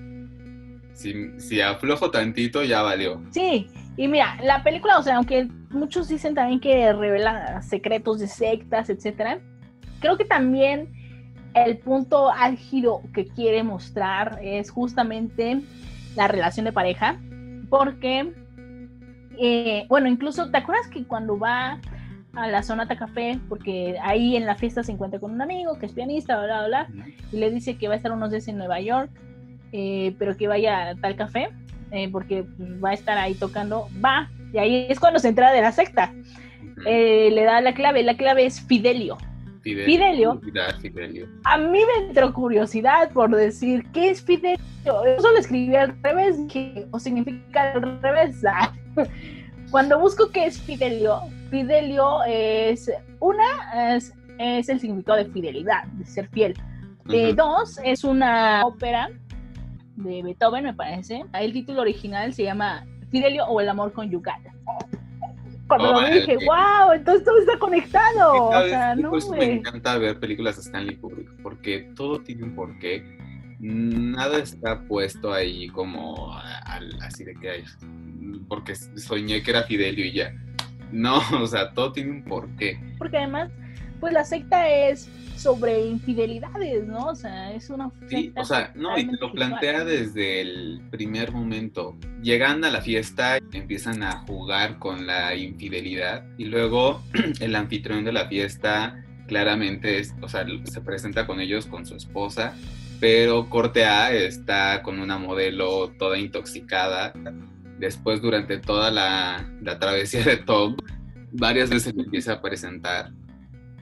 Si, 0.93 1.13
si 1.39 1.61
aflojo 1.61 2.09
tantito 2.09 2.63
ya 2.63 2.81
valió. 2.81 3.21
Sí, 3.31 3.67
y 3.97 4.07
mira, 4.07 4.37
la 4.43 4.63
película, 4.63 4.99
o 4.99 5.03
sea, 5.03 5.17
aunque 5.17 5.47
muchos 5.71 6.07
dicen 6.07 6.35
también 6.35 6.59
que 6.59 6.93
revela 6.93 7.61
secretos 7.63 8.19
de 8.19 8.27
sectas, 8.27 8.89
etcétera, 8.89 9.39
creo 9.99 10.17
que 10.17 10.25
también 10.25 10.93
el 11.55 11.79
punto 11.79 12.31
álgido 12.31 13.01
que 13.13 13.25
quiere 13.25 13.63
mostrar 13.63 14.39
es 14.43 14.69
justamente 14.69 15.61
la 16.15 16.27
relación 16.27 16.65
de 16.65 16.71
pareja, 16.71 17.19
porque, 17.69 18.33
eh, 19.39 19.85
bueno, 19.89 20.07
incluso, 20.07 20.49
¿te 20.51 20.57
acuerdas 20.57 20.87
que 20.87 21.03
cuando 21.03 21.39
va 21.39 21.81
a 22.33 22.47
la 22.47 22.61
Sonata 22.61 22.95
Café, 22.95 23.39
porque 23.49 23.97
ahí 24.03 24.35
en 24.35 24.45
la 24.45 24.55
fiesta 24.55 24.83
se 24.83 24.91
encuentra 24.91 25.19
con 25.19 25.31
un 25.31 25.41
amigo 25.41 25.79
que 25.79 25.87
es 25.87 25.93
pianista, 25.93 26.37
bla, 26.37 26.67
bla, 26.67 26.87
bla, 26.87 27.05
y 27.31 27.37
le 27.37 27.49
dice 27.49 27.77
que 27.77 27.87
va 27.87 27.95
a 27.95 27.97
estar 27.97 28.11
unos 28.11 28.29
días 28.29 28.47
en 28.47 28.57
Nueva 28.57 28.79
York, 28.79 29.09
eh, 29.71 30.15
pero 30.19 30.37
que 30.37 30.47
vaya 30.47 30.89
a 30.89 30.95
tal 30.95 31.15
café, 31.15 31.49
eh, 31.91 32.09
porque 32.11 32.43
va 32.83 32.89
a 32.91 32.93
estar 32.93 33.17
ahí 33.17 33.33
tocando, 33.35 33.87
va, 34.03 34.29
y 34.53 34.57
ahí 34.57 34.87
es 34.89 34.99
cuando 34.99 35.19
se 35.19 35.29
entra 35.29 35.51
de 35.51 35.61
la 35.61 35.71
secta. 35.71 36.13
Eh, 36.85 37.29
le 37.31 37.43
da 37.43 37.59
la 37.61 37.73
clave, 37.73 38.03
la 38.03 38.15
clave 38.15 38.45
es 38.45 38.61
Fidelio. 38.61 39.17
Fidel- 39.63 39.85
Fidelio. 39.85 40.41
A 41.43 41.57
mí 41.57 41.79
me 41.79 42.07
entró 42.07 42.33
curiosidad 42.33 43.11
por 43.11 43.35
decir, 43.35 43.83
¿qué 43.91 44.09
es 44.11 44.21
Fidelio? 44.21 44.57
Yo 44.85 45.03
solo 45.19 45.37
escribí 45.39 45.75
al 45.75 46.01
revés, 46.01 46.37
que, 46.51 46.85
o 46.91 46.99
significa 46.99 47.73
al 47.73 48.01
revés. 48.01 48.43
Ah. 48.45 48.71
Cuando 49.71 49.99
busco 49.99 50.29
qué 50.31 50.45
es 50.45 50.61
Fidelio, 50.61 51.19
Fidelio 51.49 52.23
es, 52.25 52.89
una, 53.19 53.95
es, 53.95 54.13
es 54.37 54.69
el 54.69 54.79
significado 54.79 55.17
de 55.17 55.25
fidelidad, 55.25 55.83
de 55.93 56.05
ser 56.05 56.29
fiel. 56.29 56.53
Eh, 57.09 57.27
Ujú. 57.27 57.35
dos, 57.35 57.79
es 57.83 58.05
una 58.05 58.65
ópera 58.65 59.09
de 59.97 60.23
Beethoven, 60.23 60.63
me 60.63 60.73
parece. 60.73 61.23
El 61.33 61.53
título 61.53 61.81
original 61.81 62.33
se 62.33 62.43
llama 62.43 62.85
Fidelio 63.09 63.45
o 63.45 63.59
el 63.59 63.67
amor 63.69 63.91
conyugal. 63.93 64.41
Cuando 65.67 65.91
lo 65.91 66.07
vi 66.07 66.19
dije, 66.19 66.37
wow, 66.45 66.93
entonces 66.93 67.25
todo 67.25 67.39
está 67.39 67.59
conectado. 67.59 68.45
O 68.47 68.67
sea, 68.67 68.95
no, 68.95 69.11
me 69.37 69.53
encanta 69.55 69.97
ver 69.97 70.17
películas 70.19 70.55
de 70.55 70.61
Stanley 70.61 70.95
Kubrick, 70.95 71.29
porque 71.41 71.91
todo 71.95 72.21
tiene 72.21 72.43
un 72.43 72.55
porqué. 72.55 73.17
Nada 73.59 74.37
está 74.37 74.81
puesto 74.87 75.33
ahí 75.33 75.67
como 75.69 76.31
al- 76.63 76.97
así 77.01 77.25
de 77.25 77.33
que 77.35 77.49
hay, 77.49 77.63
porque 78.47 78.75
soñé 78.75 79.41
que 79.43 79.51
era 79.51 79.63
Fidelio 79.63 80.05
y 80.05 80.13
ya. 80.13 80.31
No, 80.91 81.19
o 81.41 81.47
sea, 81.47 81.73
todo 81.73 81.91
tiene 81.91 82.11
un 82.11 82.23
porqué. 82.23 82.79
Porque 82.97 83.17
además, 83.17 83.51
pues 83.99 84.13
la 84.13 84.23
secta 84.23 84.69
es 84.69 85.09
sobre 85.37 85.85
infidelidades, 85.85 86.87
¿no? 86.87 87.05
O 87.07 87.15
sea, 87.15 87.53
es 87.53 87.69
una 87.69 87.91
Sí, 88.07 88.33
o 88.35 88.43
sea, 88.43 88.71
no, 88.75 88.97
y 88.97 89.05
te 89.05 89.17
lo 89.17 89.31
plantea 89.31 89.79
sexual. 89.79 89.87
desde 89.87 90.41
el 90.41 90.81
primer 90.89 91.31
momento. 91.31 91.95
Llegan 92.21 92.65
a 92.65 92.71
la 92.71 92.81
fiesta, 92.81 93.37
empiezan 93.53 94.03
a 94.03 94.23
jugar 94.25 94.79
con 94.79 95.05
la 95.05 95.35
infidelidad 95.35 96.25
y 96.37 96.45
luego 96.45 97.01
el 97.39 97.55
anfitrión 97.55 98.03
de 98.03 98.13
la 98.13 98.27
fiesta 98.27 99.03
claramente 99.27 99.99
es, 99.99 100.15
o 100.21 100.27
sea, 100.27 100.45
se 100.63 100.81
presenta 100.81 101.27
con 101.27 101.39
ellos 101.39 101.67
con 101.67 101.85
su 101.85 101.95
esposa, 101.95 102.55
pero 102.99 103.49
corte 103.49 103.85
A 103.85 104.11
está 104.11 104.81
con 104.81 104.99
una 104.99 105.19
modelo 105.19 105.91
toda 105.99 106.17
intoxicada. 106.17 107.13
Después, 107.77 108.23
durante 108.23 108.57
toda 108.57 108.89
la, 108.89 109.47
la 109.61 109.77
travesía 109.77 110.23
de 110.23 110.37
Tom, 110.37 110.75
varias 111.31 111.69
veces 111.69 111.93
le 111.93 112.03
empieza 112.03 112.33
a 112.33 112.41
presentar 112.41 113.11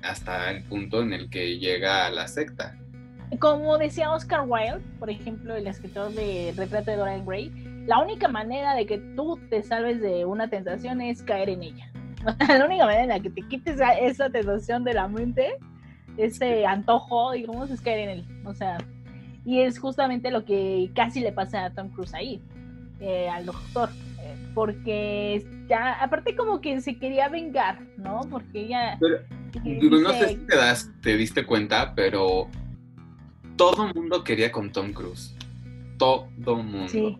hasta 0.06 0.52
el 0.52 0.64
punto 0.64 1.02
en 1.02 1.14
el 1.14 1.30
que 1.30 1.58
llega 1.58 2.06
a 2.06 2.10
la 2.10 2.28
secta. 2.28 2.78
Como 3.40 3.78
decía 3.78 4.12
Oscar 4.12 4.46
Wilde, 4.48 4.82
por 5.00 5.10
ejemplo, 5.10 5.56
el 5.56 5.68
escritor 5.68 6.12
de 6.12 6.54
Retrato 6.56 6.92
de 6.92 6.98
Dorian 6.98 7.26
Gray, 7.26 7.52
la 7.86 8.00
única 8.00 8.28
manera 8.28 8.76
de 8.76 8.86
que 8.86 8.98
tú 9.16 9.40
te 9.50 9.64
salves 9.64 10.00
de 10.02 10.26
una 10.26 10.48
tentación 10.50 11.02
es 11.02 11.22
caer 11.24 11.50
en 11.50 11.64
ella. 11.64 11.92
la 12.48 12.66
única 12.66 12.86
manera 12.86 13.04
en 13.04 13.10
la 13.10 13.20
que 13.20 13.30
te 13.30 13.42
quites 13.44 13.80
esa 14.02 14.30
tentación 14.30 14.84
de 14.84 14.94
la 14.94 15.08
mente, 15.08 15.58
ese 16.18 16.66
antojo, 16.66 17.32
digamos, 17.32 17.70
es 17.70 17.82
caer 17.82 18.00
en 18.00 18.10
él. 18.10 18.26
O 18.46 18.54
sea, 18.54 18.78
y 19.44 19.62
es 19.62 19.80
justamente 19.80 20.32
lo 20.32 20.46
que 20.46 20.90
casi 20.96 21.20
le 21.20 21.32
pasa 21.32 21.66
a 21.66 21.70
Tom 21.72 21.90
Cruise 21.90 22.14
ahí, 22.14 22.42
eh, 23.00 23.30
al 23.30 23.46
doctor. 23.46 23.90
eh, 24.22 24.36
Porque 24.54 25.46
ya, 25.68 25.94
aparte 25.94 26.36
como 26.36 26.62
que 26.62 26.80
se 26.82 26.98
quería 26.98 27.28
vengar, 27.30 27.80
¿no? 27.98 28.22
Porque 28.30 28.62
ella... 28.62 28.98
Pero, 29.00 29.18
no 29.64 30.10
sé 30.14 30.30
si 30.30 30.36
te, 30.38 30.56
das, 30.56 30.92
te 31.02 31.18
diste 31.18 31.46
cuenta, 31.46 31.94
pero 31.96 32.48
todo 33.56 33.92
mundo 33.94 34.24
quería 34.24 34.52
con 34.52 34.72
Tom 34.72 34.94
Cruise. 34.94 35.36
Todo 35.98 36.28
mundo. 36.62 36.88
Sí. 36.90 37.18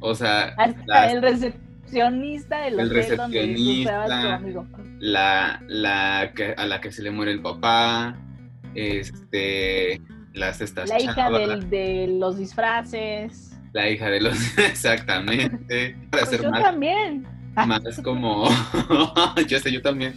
O 0.00 0.14
sea, 0.14 0.54
Hasta 0.56 0.82
las- 0.86 1.12
el 1.12 1.22
recepcionista 1.22 2.58
del 2.62 2.74
El 2.80 2.86
hotel 2.86 2.90
recepcionista. 2.96 4.04
tu 4.06 4.12
amigo. 4.28 4.66
la, 4.98 5.62
la 5.68 6.32
que, 6.34 6.54
a 6.56 6.66
la 6.66 6.80
que 6.80 6.90
se 6.90 7.02
le 7.02 7.10
muere 7.10 7.32
el 7.32 7.42
papá, 7.42 8.16
este, 8.74 10.00
las 10.32 10.60
estas 10.60 10.88
La 10.88 11.00
hija 11.00 11.30
del- 11.30 11.68
de 11.70 12.06
los 12.18 12.38
disfraces. 12.38 13.50
la 13.72 13.88
hija 13.90 14.08
de 14.10 14.20
los, 14.20 14.34
exactamente, 14.58 15.96
para 16.10 16.26
Pues 16.26 16.42
yo 16.42 16.50
más, 16.50 16.62
también. 16.62 17.26
Más 17.54 17.82
como, 18.04 18.48
yo 19.48 19.58
sé, 19.58 19.72
yo 19.72 19.82
también, 19.82 20.14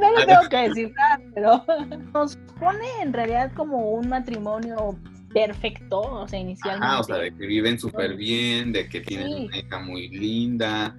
No 0.00 0.18
le 0.18 0.26
tengo 0.26 0.48
que 0.50 0.68
decir 0.68 0.92
nada, 0.94 1.20
pero 1.34 1.64
nos 2.12 2.36
pone 2.58 2.86
en 3.02 3.12
realidad 3.12 3.52
como 3.54 3.90
un 3.92 4.08
matrimonio 4.08 4.98
perfecto, 5.32 6.00
o 6.00 6.26
sea, 6.28 6.38
inicialmente. 6.38 6.86
Ajá, 6.86 7.00
o 7.00 7.04
sea, 7.04 7.16
de 7.16 7.34
que 7.34 7.46
viven 7.46 7.78
súper 7.78 8.16
bien, 8.16 8.72
de 8.72 8.88
que 8.88 9.00
tienen 9.00 9.26
Sí. 9.28 9.46
una 9.46 9.58
hija 9.58 9.78
muy 9.78 10.08
linda, 10.08 10.96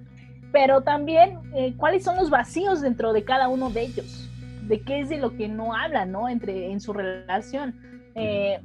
Pero 0.52 0.80
también, 0.82 1.38
eh, 1.54 1.74
¿cuáles 1.76 2.02
son 2.02 2.16
los 2.16 2.28
vacíos 2.28 2.80
dentro 2.80 3.12
de 3.12 3.22
cada 3.22 3.46
uno 3.48 3.70
de 3.70 3.82
ellos? 3.82 4.28
¿De 4.66 4.80
qué 4.80 4.98
es 5.00 5.08
de 5.08 5.18
lo 5.18 5.36
que 5.36 5.46
no 5.46 5.76
hablan, 5.76 6.10
no? 6.10 6.28
Entre, 6.28 6.72
en 6.72 6.80
su 6.80 6.92
relación. 6.92 7.72
Eh, 8.16 8.58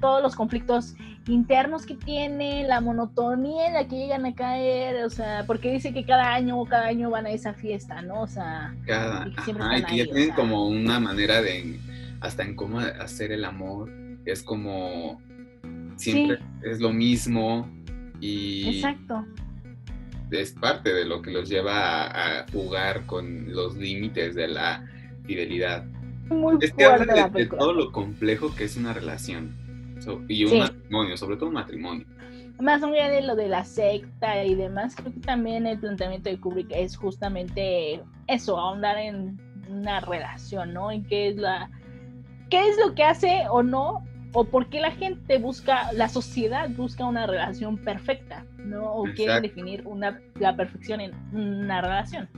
todos 0.00 0.22
los 0.22 0.36
conflictos 0.36 0.94
internos 1.30 1.86
que 1.86 1.94
tiene, 1.94 2.66
la 2.66 2.80
monotonía 2.80 3.66
en 3.68 3.74
la 3.74 3.86
que 3.86 3.96
llegan 3.96 4.26
a 4.26 4.34
caer, 4.34 5.04
o 5.04 5.10
sea, 5.10 5.44
porque 5.46 5.72
dice 5.72 5.92
que 5.92 6.04
cada 6.04 6.34
año, 6.34 6.62
cada 6.64 6.88
año 6.88 7.10
van 7.10 7.26
a 7.26 7.30
esa 7.30 7.54
fiesta, 7.54 8.02
¿no? 8.02 8.22
O 8.22 8.26
sea, 8.26 8.74
cada, 8.86 9.26
Y 9.26 9.34
que 9.34 9.42
siempre 9.42 9.66
ajá, 9.66 9.78
y 9.78 9.82
que 9.84 9.96
ya 9.96 10.02
ahí, 10.02 10.08
o 10.08 10.12
tienen 10.12 10.26
sea. 10.26 10.36
como 10.36 10.68
una 10.68 11.00
manera 11.00 11.40
de, 11.40 11.78
hasta 12.20 12.42
en 12.42 12.54
cómo 12.56 12.80
hacer 12.80 13.32
el 13.32 13.44
amor, 13.44 13.90
es 14.24 14.42
como, 14.42 15.20
siempre 15.96 16.38
es 16.62 16.80
lo 16.80 16.92
mismo, 16.92 17.68
y 18.20 18.76
exacto. 18.76 19.24
es 20.30 20.52
parte 20.52 20.92
de 20.92 21.04
lo 21.06 21.22
que 21.22 21.30
los 21.30 21.48
lleva 21.48 22.06
a, 22.06 22.40
a 22.40 22.46
jugar 22.52 23.06
con 23.06 23.52
los 23.54 23.76
límites 23.76 24.34
de 24.34 24.48
la 24.48 24.84
fidelidad. 25.24 25.84
Muy 26.28 26.56
Es 26.60 26.72
que 26.72 26.84
habla 26.84 27.28
de, 27.28 27.46
todo 27.46 27.72
lo 27.72 27.90
complejo 27.90 28.54
que 28.54 28.64
es 28.64 28.76
una 28.76 28.92
relación 28.92 29.59
so- 30.00 30.22
y 30.28 30.44
un 30.44 30.50
Sí. 30.50 30.58
matrimonio, 30.58 31.16
sobre 31.16 31.36
todo 31.36 31.48
un 31.48 31.54
matrimonio. 31.54 32.06
Más 32.58 32.82
allá 32.82 33.08
de 33.08 33.22
lo 33.22 33.36
de 33.36 33.48
la 33.48 33.64
secta 33.64 34.44
y 34.44 34.54
demás, 34.54 34.94
creo 34.94 35.12
que 35.12 35.20
también 35.20 35.66
el 35.66 35.78
planteamiento 35.78 36.28
de 36.28 36.38
Kubrick 36.38 36.68
es 36.72 36.96
justamente 36.96 38.02
eso, 38.26 38.58
ahondar 38.58 38.98
en 38.98 39.40
una 39.70 40.00
relación, 40.00 40.74
¿no? 40.74 40.90
En 40.90 41.04
qué 41.04 41.28
es 41.28 41.36
la 41.36 41.70
qué 42.50 42.68
es 42.68 42.76
lo 42.84 42.94
que 42.96 43.04
hace 43.04 43.44
o 43.50 43.62
no 43.62 44.04
o 44.32 44.44
por 44.44 44.68
qué 44.68 44.80
la 44.80 44.90
gente 44.90 45.38
busca, 45.38 45.92
la 45.92 46.08
sociedad 46.08 46.68
busca 46.70 47.04
una 47.04 47.26
relación 47.26 47.78
perfecta, 47.78 48.44
¿no? 48.58 48.92
O 48.92 49.04
quiere 49.14 49.40
definir 49.40 49.82
una 49.86 50.20
la 50.38 50.54
perfección 50.56 51.00
en 51.00 51.12
una 51.32 51.80
relación. 51.80 52.28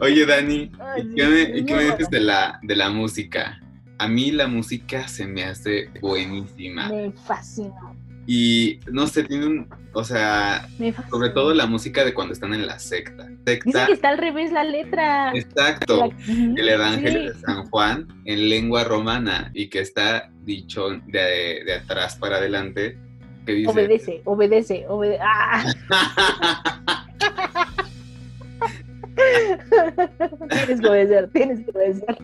Oye, 0.00 0.26
Dani, 0.26 0.70
Ay, 0.80 1.02
¿y 1.10 1.14
qué 1.14 1.26
me, 1.26 1.58
y 1.58 1.64
qué 1.64 1.74
me 1.76 1.84
dices 1.84 2.10
de 2.10 2.20
la, 2.20 2.58
de 2.62 2.76
la 2.76 2.90
música? 2.90 3.60
A 3.98 4.08
mí 4.08 4.32
la 4.32 4.46
música 4.48 5.06
se 5.08 5.26
me 5.26 5.44
hace 5.44 5.88
buenísima. 6.00 6.88
Me 6.88 7.12
fascina, 7.12 7.72
Y 8.26 8.80
no 8.90 9.06
sé, 9.06 9.24
tiene 9.24 9.46
un, 9.46 9.68
o 9.92 10.02
sea, 10.04 10.68
sobre 11.10 11.30
todo 11.30 11.54
la 11.54 11.66
música 11.66 12.04
de 12.04 12.12
cuando 12.14 12.32
están 12.32 12.52
en 12.54 12.66
la 12.66 12.78
secta. 12.78 13.28
Secta, 13.46 13.86
que 13.86 13.92
está 13.92 14.08
al 14.10 14.18
revés 14.18 14.50
la 14.52 14.64
letra. 14.64 15.32
exacto. 15.34 15.98
La- 15.98 16.60
el 16.60 16.68
Evangelio 16.68 17.20
sí. 17.20 17.26
de 17.28 17.34
San 17.46 17.64
Juan 17.66 18.08
en 18.24 18.48
lengua 18.48 18.84
romana 18.84 19.50
y 19.54 19.68
que 19.68 19.80
está 19.80 20.30
dicho 20.42 20.88
de, 21.06 21.62
de 21.64 21.74
atrás 21.74 22.16
para 22.16 22.36
adelante, 22.36 22.98
que 23.46 23.52
dice... 23.52 23.70
Obedece, 23.70 24.22
obedece, 24.24 24.84
obedece. 24.88 25.20
¡Ah! 25.22 25.64
tienes 30.50 30.80
que 30.80 30.88
obedecer, 30.88 31.30
tienes 31.32 31.60
que 31.64 31.70
obedecer. 31.70 32.16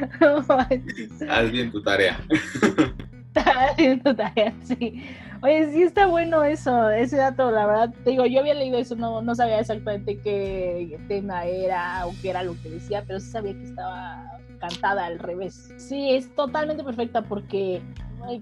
Haz 1.28 1.50
bien 1.50 1.70
tu 1.70 1.82
tarea. 1.82 2.18
Haz 3.34 3.76
bien 3.76 4.02
tu 4.02 4.14
tarea, 4.14 4.54
sí. 4.62 5.02
Oye, 5.42 5.70
sí 5.72 5.82
está 5.82 6.06
bueno 6.06 6.42
eso, 6.42 6.88
ese 6.90 7.16
dato, 7.16 7.50
la 7.50 7.66
verdad. 7.66 7.94
Te 8.02 8.10
digo, 8.10 8.24
yo 8.24 8.40
había 8.40 8.54
leído 8.54 8.78
eso, 8.78 8.96
no, 8.96 9.20
no 9.20 9.34
sabía 9.34 9.60
exactamente 9.60 10.18
qué 10.20 10.98
tema 11.06 11.44
era 11.44 12.06
o 12.06 12.14
qué 12.22 12.30
era 12.30 12.42
lo 12.42 12.54
que 12.62 12.70
decía, 12.70 13.04
pero 13.06 13.20
sí 13.20 13.30
sabía 13.30 13.52
que 13.52 13.64
estaba 13.64 14.24
cantada 14.58 15.06
al 15.06 15.18
revés. 15.18 15.74
Sí, 15.76 16.10
es 16.10 16.34
totalmente 16.34 16.82
perfecta 16.82 17.22
porque, 17.22 17.82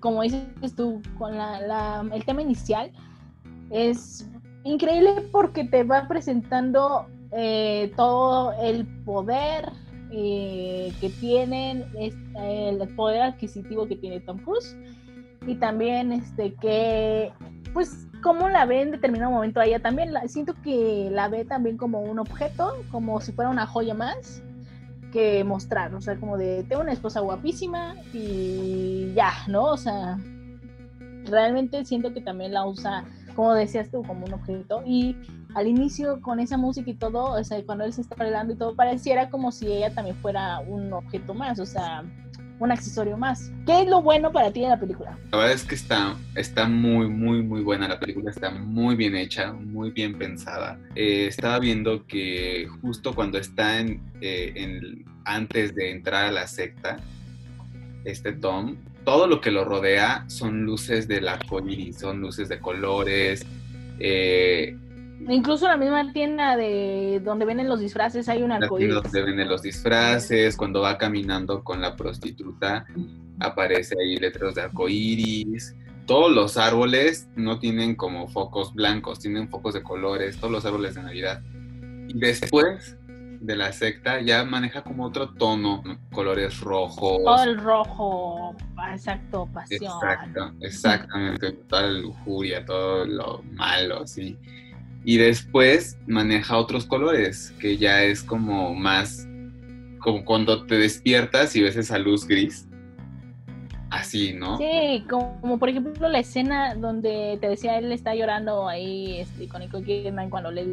como 0.00 0.22
dices 0.22 0.76
tú, 0.76 1.02
con 1.18 1.36
la, 1.36 2.06
el 2.12 2.24
tema 2.24 2.42
inicial 2.42 2.92
es 3.70 4.28
increíble 4.64 5.28
porque 5.32 5.64
te 5.64 5.82
va 5.82 6.06
presentando 6.06 7.06
eh, 7.32 7.92
todo 7.96 8.52
el 8.62 8.86
poder 9.04 9.72
eh, 10.12 10.92
que 11.00 11.08
tienen, 11.08 11.86
el 11.96 12.88
poder 12.94 13.22
adquisitivo 13.22 13.86
que 13.86 13.96
tiene 13.96 14.20
Tom 14.20 14.38
Cruise 14.38 14.76
y 15.46 15.54
también 15.54 16.12
este 16.12 16.54
que 16.54 17.32
pues 17.72 18.06
cómo 18.22 18.48
la 18.48 18.66
ve 18.66 18.82
en 18.82 18.90
determinado 18.90 19.30
momento 19.30 19.60
a 19.60 19.64
ella 19.64 19.80
también. 19.80 20.12
La, 20.12 20.28
siento 20.28 20.54
que 20.62 21.08
la 21.10 21.28
ve 21.28 21.44
también 21.44 21.76
como 21.76 22.00
un 22.00 22.18
objeto 22.18 22.74
como 22.90 23.20
si 23.20 23.32
fuera 23.32 23.50
una 23.50 23.66
joya 23.66 23.94
más 23.94 24.42
que 25.12 25.44
mostrar 25.44 25.94
o 25.94 26.00
sea 26.00 26.16
como 26.16 26.38
de 26.38 26.64
tengo 26.64 26.82
una 26.82 26.92
esposa 26.92 27.20
guapísima 27.20 27.96
y 28.12 29.12
ya 29.14 29.32
no 29.46 29.64
o 29.64 29.76
sea 29.76 30.18
realmente 31.24 31.84
siento 31.84 32.12
que 32.14 32.20
también 32.20 32.52
la 32.52 32.66
usa 32.66 33.04
como 33.34 33.54
decías 33.54 33.90
tú 33.90 34.02
como 34.02 34.26
un 34.26 34.34
objeto 34.34 34.82
y 34.86 35.16
al 35.54 35.66
inicio 35.66 36.20
con 36.20 36.40
esa 36.40 36.56
música 36.56 36.90
y 36.90 36.94
todo 36.94 37.32
o 37.32 37.44
sea 37.44 37.62
cuando 37.64 37.84
él 37.84 37.92
se 37.92 38.00
está 38.00 38.14
bailando 38.14 38.54
y 38.54 38.56
todo 38.56 38.74
pareciera 38.74 39.30
como 39.30 39.52
si 39.52 39.66
ella 39.66 39.94
también 39.94 40.16
fuera 40.16 40.60
un 40.60 40.92
objeto 40.92 41.34
más 41.34 41.58
o 41.58 41.66
sea 41.66 42.04
un 42.62 42.70
accesorio 42.70 43.16
más. 43.16 43.50
¿Qué 43.66 43.82
es 43.82 43.88
lo 43.88 44.02
bueno 44.02 44.30
para 44.30 44.52
ti 44.52 44.60
de 44.60 44.68
la 44.68 44.78
película? 44.78 45.18
La 45.32 45.38
verdad 45.38 45.54
es 45.54 45.64
que 45.64 45.74
está, 45.74 46.16
está 46.36 46.68
muy, 46.68 47.08
muy, 47.08 47.42
muy 47.42 47.60
buena 47.60 47.88
la 47.88 47.98
película, 47.98 48.30
está 48.30 48.50
muy 48.50 48.94
bien 48.94 49.16
hecha, 49.16 49.52
muy 49.52 49.90
bien 49.90 50.16
pensada. 50.16 50.78
Eh, 50.94 51.26
estaba 51.26 51.58
viendo 51.58 52.06
que 52.06 52.68
justo 52.80 53.14
cuando 53.14 53.38
está 53.38 53.80
en, 53.80 54.00
eh, 54.20 54.52
en, 54.54 55.04
antes 55.24 55.74
de 55.74 55.90
entrar 55.90 56.26
a 56.26 56.30
la 56.30 56.46
secta, 56.46 56.98
este 58.04 58.32
Tom, 58.32 58.76
todo 59.04 59.26
lo 59.26 59.40
que 59.40 59.50
lo 59.50 59.64
rodea 59.64 60.24
son 60.28 60.62
luces 60.62 61.08
del 61.08 61.26
arco 61.26 61.58
iris, 61.68 61.98
son 61.98 62.20
luces 62.20 62.48
de 62.48 62.60
colores. 62.60 63.44
Eh, 63.98 64.76
Incluso 65.28 65.66
la 65.68 65.76
misma 65.76 66.12
tienda 66.12 66.56
de 66.56 67.20
donde 67.24 67.44
venden 67.44 67.68
los 67.68 67.80
disfraces 67.80 68.28
hay 68.28 68.42
un 68.42 68.52
arcoíris. 68.52 68.94
Donde 68.94 69.22
venden 69.22 69.48
los 69.48 69.62
disfraces, 69.62 70.56
cuando 70.56 70.80
va 70.80 70.98
caminando 70.98 71.62
con 71.62 71.80
la 71.80 71.96
prostituta, 71.96 72.86
aparece 73.40 73.94
ahí 74.00 74.16
letras 74.16 74.54
de 74.54 74.62
arcoíris. 74.62 75.76
Todos 76.06 76.32
los 76.32 76.56
árboles 76.56 77.28
no 77.36 77.58
tienen 77.58 77.94
como 77.94 78.26
focos 78.28 78.74
blancos, 78.74 79.20
tienen 79.20 79.48
focos 79.48 79.74
de 79.74 79.82
colores, 79.82 80.36
todos 80.38 80.50
los 80.50 80.64
árboles 80.66 80.96
de 80.96 81.02
Navidad. 81.02 81.42
Y 82.08 82.18
después 82.18 82.96
de 83.06 83.56
la 83.56 83.72
secta 83.72 84.20
ya 84.20 84.44
maneja 84.44 84.82
como 84.82 85.04
otro 85.04 85.30
tono, 85.30 85.82
colores 86.12 86.60
rojos. 86.60 87.22
Todo 87.24 87.44
el 87.44 87.58
rojo, 87.58 88.56
exacto, 88.92 89.48
pasión. 89.52 89.92
Exacto, 90.02 90.52
exactamente, 90.60 91.52
toda 91.52 91.82
la 91.82 92.00
lujuria, 92.00 92.64
todo 92.64 93.04
lo 93.04 93.42
malo, 93.52 94.06
sí 94.06 94.36
y 95.04 95.16
después 95.16 95.98
maneja 96.06 96.56
otros 96.56 96.86
colores, 96.86 97.52
que 97.58 97.76
ya 97.76 98.02
es 98.04 98.22
como 98.22 98.74
más, 98.74 99.26
como 99.98 100.24
cuando 100.24 100.64
te 100.64 100.76
despiertas 100.76 101.56
y 101.56 101.62
ves 101.62 101.76
esa 101.76 101.98
luz 101.98 102.26
gris. 102.26 102.68
Así, 103.90 104.32
¿no? 104.32 104.56
Sí, 104.56 105.04
como, 105.10 105.58
por 105.58 105.68
ejemplo 105.68 106.08
la 106.08 106.20
escena 106.20 106.74
donde 106.74 107.36
te 107.42 107.48
decía 107.48 107.76
él 107.76 107.92
está 107.92 108.14
llorando 108.14 108.66
ahí 108.66 109.20
este, 109.20 109.48
con 109.48 109.60
Nicole 109.60 109.84
Kidman 109.84 110.30
cuando 110.30 110.50
le 110.50 110.64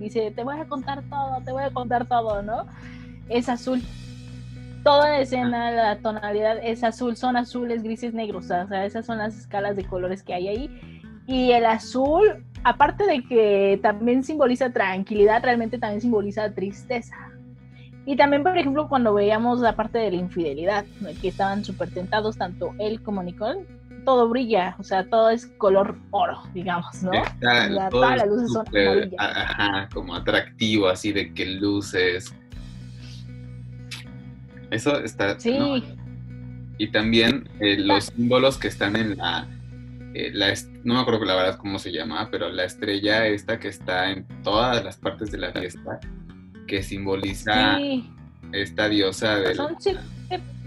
dice, 0.00 0.32
te 0.32 0.42
voy 0.42 0.58
a 0.58 0.64
contar 0.64 1.04
todo, 1.08 1.40
te 1.44 1.52
voy 1.52 1.62
a 1.62 1.70
contar 1.70 2.08
todo, 2.08 2.42
¿no? 2.42 2.66
Es 3.28 3.48
azul. 3.48 3.82
Toda 4.82 5.10
la 5.10 5.20
escena, 5.20 5.70
la 5.70 5.98
tonalidad 5.98 6.58
es 6.60 6.82
azul, 6.82 7.16
son 7.16 7.36
azules, 7.36 7.84
grises, 7.84 8.14
negros, 8.14 8.46
o 8.50 8.66
sea, 8.66 8.84
esas 8.84 9.06
son 9.06 9.18
las 9.18 9.36
escalas 9.36 9.76
de 9.76 9.84
colores 9.84 10.24
que 10.24 10.34
hay 10.34 10.48
ahí. 10.48 10.80
Y 11.28 11.52
el 11.52 11.66
azul 11.66 12.44
aparte 12.66 13.06
de 13.06 13.22
que 13.22 13.78
también 13.80 14.24
simboliza 14.24 14.72
tranquilidad, 14.72 15.40
realmente 15.40 15.78
también 15.78 16.00
simboliza 16.00 16.52
tristeza. 16.52 17.14
Y 18.04 18.16
también, 18.16 18.42
por 18.42 18.58
ejemplo, 18.58 18.88
cuando 18.88 19.14
veíamos 19.14 19.60
la 19.60 19.76
parte 19.76 19.98
de 19.98 20.10
la 20.10 20.16
infidelidad, 20.16 20.84
que 21.22 21.28
estaban 21.28 21.64
súper 21.64 21.90
tentados 21.90 22.36
tanto 22.36 22.74
él 22.80 23.00
como 23.02 23.22
Nicole, 23.22 23.64
todo 24.04 24.28
brilla, 24.28 24.74
o 24.80 24.82
sea, 24.82 25.08
todo 25.08 25.30
es 25.30 25.46
color 25.58 25.96
oro, 26.10 26.42
digamos, 26.54 27.04
¿no? 27.04 27.12
todas 27.90 28.16
las 28.16 28.26
luces 28.26 28.52
son 28.52 28.66
Ajá, 29.16 29.88
como 29.94 30.16
atractivo, 30.16 30.88
así 30.88 31.12
de 31.12 31.32
que 31.34 31.46
luces. 31.46 32.34
Eso 34.70 34.98
está. 34.98 35.38
Sí. 35.38 35.84
Y 36.78 36.90
también 36.90 37.48
eh, 37.60 37.76
los 37.78 38.06
símbolos 38.06 38.58
que 38.58 38.66
están 38.68 38.96
en 38.96 39.16
la 39.16 39.46
eh, 40.16 40.54
no 40.84 40.94
me 40.94 41.00
acuerdo 41.00 41.24
la 41.24 41.34
verdad 41.34 41.58
cómo 41.58 41.78
se 41.78 41.92
llama, 41.92 42.28
pero 42.30 42.48
la 42.50 42.64
estrella 42.64 43.26
esta 43.26 43.58
que 43.58 43.68
está 43.68 44.10
en 44.10 44.26
todas 44.42 44.82
las 44.84 44.96
partes 44.96 45.30
de 45.30 45.38
la 45.38 45.52
fiesta, 45.52 46.00
que 46.66 46.82
simboliza 46.82 47.78
esta 48.52 48.88
diosa 48.88 49.36
de... 49.36 49.54
Son 49.54 49.76
siete 49.78 50.00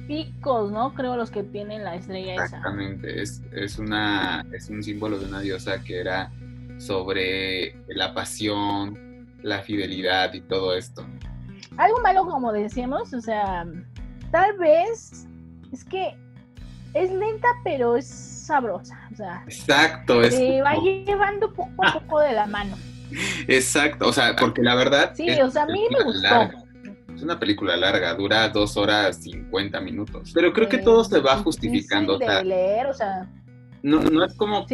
picos, 0.08 0.72
¿no? 0.72 0.94
Creo 0.94 1.16
los 1.16 1.32
que 1.32 1.44
tienen 1.44 1.84
la 1.84 1.96
estrella 1.96 2.34
Exactamente, 2.34 3.22
Es, 3.22 3.42
es, 3.52 3.78
una, 3.78 4.46
es 4.54 4.70
un 4.70 4.84
símbolo 4.84 5.20
de 5.20 5.26
una 5.26 5.40
diosa 5.40 5.84
que 5.84 6.00
era 6.00 6.32
sobre 6.80 7.76
la 7.88 8.14
pasión, 8.14 9.28
la 9.44 9.62
fidelidad 9.62 10.34
y 10.34 10.42
todo 10.42 10.76
esto. 10.76 11.06
Algo 11.78 12.02
malo, 12.02 12.26
como 12.26 12.52
decíamos, 12.52 13.14
o 13.14 13.22
sea, 13.22 13.66
tal 14.32 14.58
vez 14.58 15.28
es 15.72 15.84
que 15.86 16.16
es 16.94 17.12
lenta, 17.12 17.48
pero 17.64 17.96
es 17.96 18.39
sabrosa. 18.50 19.08
O 19.14 19.16
sea, 19.16 19.44
exacto. 19.46 20.22
Es 20.22 20.36
va 20.36 20.76
llevando 20.76 21.54
poco 21.54 21.86
a 21.86 21.94
poco 21.94 22.20
de 22.20 22.34
la 22.34 22.46
mano. 22.46 22.76
Exacto, 23.48 24.10
o 24.10 24.14
sea, 24.14 24.36
porque 24.36 24.62
la 24.62 24.76
verdad. 24.76 25.14
Sí, 25.16 25.30
o 25.42 25.50
sea, 25.50 25.64
a 25.64 25.68
mí 25.68 25.82
me 25.90 26.04
gustó. 26.04 26.52
Es 27.16 27.24
una 27.24 27.40
película 27.40 27.76
larga, 27.76 28.14
dura 28.14 28.48
dos 28.50 28.78
horas 28.78 29.24
cincuenta 29.24 29.80
minutos. 29.82 30.32
Pero 30.34 30.54
creo 30.54 30.70
que 30.70 30.78
todo 30.78 31.04
se 31.04 31.20
va 31.20 31.38
justificando. 31.38 32.18
De 32.18 32.44
leer, 32.44 32.88
o 32.88 32.94
sea. 32.94 33.28
No, 33.82 34.02
no 34.02 34.26
es 34.26 34.34
como. 34.36 34.66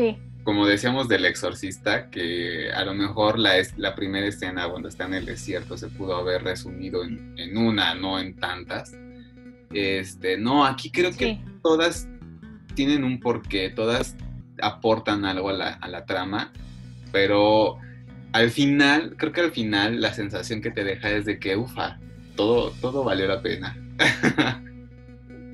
Como 0.43 0.67
decíamos 0.67 1.07
del 1.07 1.25
exorcista, 1.25 2.11
que 2.11 2.71
a 2.71 2.85
lo 2.85 2.93
mejor 2.93 3.39
la, 3.39 3.53
la 3.77 3.95
primera 3.95 4.27
escena 4.27 4.69
cuando 4.69 4.89
está 4.89 5.05
en 5.05 5.15
el 5.15 5.25
desierto 5.25 5.75
se 5.75 5.87
pudo 5.87 6.15
haber 6.15 6.43
resumido 6.43 7.03
en, 7.03 7.33
en 7.35 7.57
una, 7.57 7.95
no 7.95 8.19
en 8.19 8.35
tantas. 8.35 8.95
Este, 9.73 10.37
no, 10.37 10.63
aquí 10.63 10.91
creo 10.91 11.11
que 11.11 11.43
todas 11.63 12.07
tienen 12.75 13.03
un 13.03 13.19
porqué, 13.19 13.69
todas 13.69 14.15
aportan 14.61 15.25
algo 15.25 15.49
a 15.49 15.53
la, 15.87 16.05
trama, 16.05 16.53
pero 17.11 17.77
al 18.31 18.51
final, 18.51 19.15
creo 19.17 19.31
que 19.31 19.41
al 19.41 19.51
final 19.51 20.01
la 20.01 20.13
sensación 20.13 20.61
que 20.61 20.71
te 20.71 20.83
deja 20.83 21.09
es 21.09 21.25
de 21.25 21.39
que, 21.39 21.55
ufa, 21.55 21.99
todo, 22.35 22.71
todo 22.81 23.03
valió 23.03 23.27
la 23.27 23.41
pena. 23.41 23.77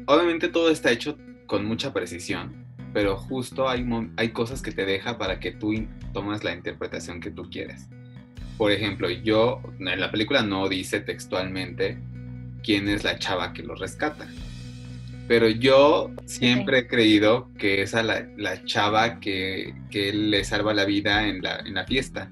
Obviamente 0.07 0.49
todo 0.49 0.69
está 0.69 0.91
hecho 0.91 1.17
con 1.45 1.65
mucha 1.65 1.93
precisión, 1.93 2.65
pero 2.93 3.17
justo 3.17 3.69
hay, 3.69 3.85
hay 4.17 4.29
cosas 4.29 4.61
que 4.61 4.71
te 4.71 4.85
deja 4.85 5.17
para 5.17 5.39
que 5.39 5.51
tú 5.51 5.73
tomas 6.13 6.43
la 6.43 6.53
interpretación 6.53 7.21
que 7.21 7.31
tú 7.31 7.49
quieres. 7.49 7.87
Por 8.57 8.71
ejemplo, 8.71 9.09
yo, 9.09 9.61
en 9.79 9.99
la 9.99 10.11
película 10.11 10.43
no 10.43 10.67
dice 10.69 10.99
textualmente 10.99 11.97
quién 12.63 12.87
es 12.89 13.03
la 13.03 13.17
chava 13.17 13.53
que 13.53 13.63
lo 13.63 13.75
rescata 13.75 14.27
pero 15.31 15.47
yo 15.47 16.11
siempre 16.25 16.79
he 16.79 16.87
creído 16.87 17.47
que 17.57 17.81
esa 17.81 18.03
la, 18.03 18.27
la 18.35 18.65
chava 18.65 19.21
que, 19.21 19.73
que, 19.89 20.11
le 20.11 20.43
salva 20.43 20.73
la 20.73 20.83
vida 20.83 21.25
en 21.25 21.41
la, 21.41 21.61
en 21.65 21.75
la 21.75 21.85
fiesta. 21.85 22.29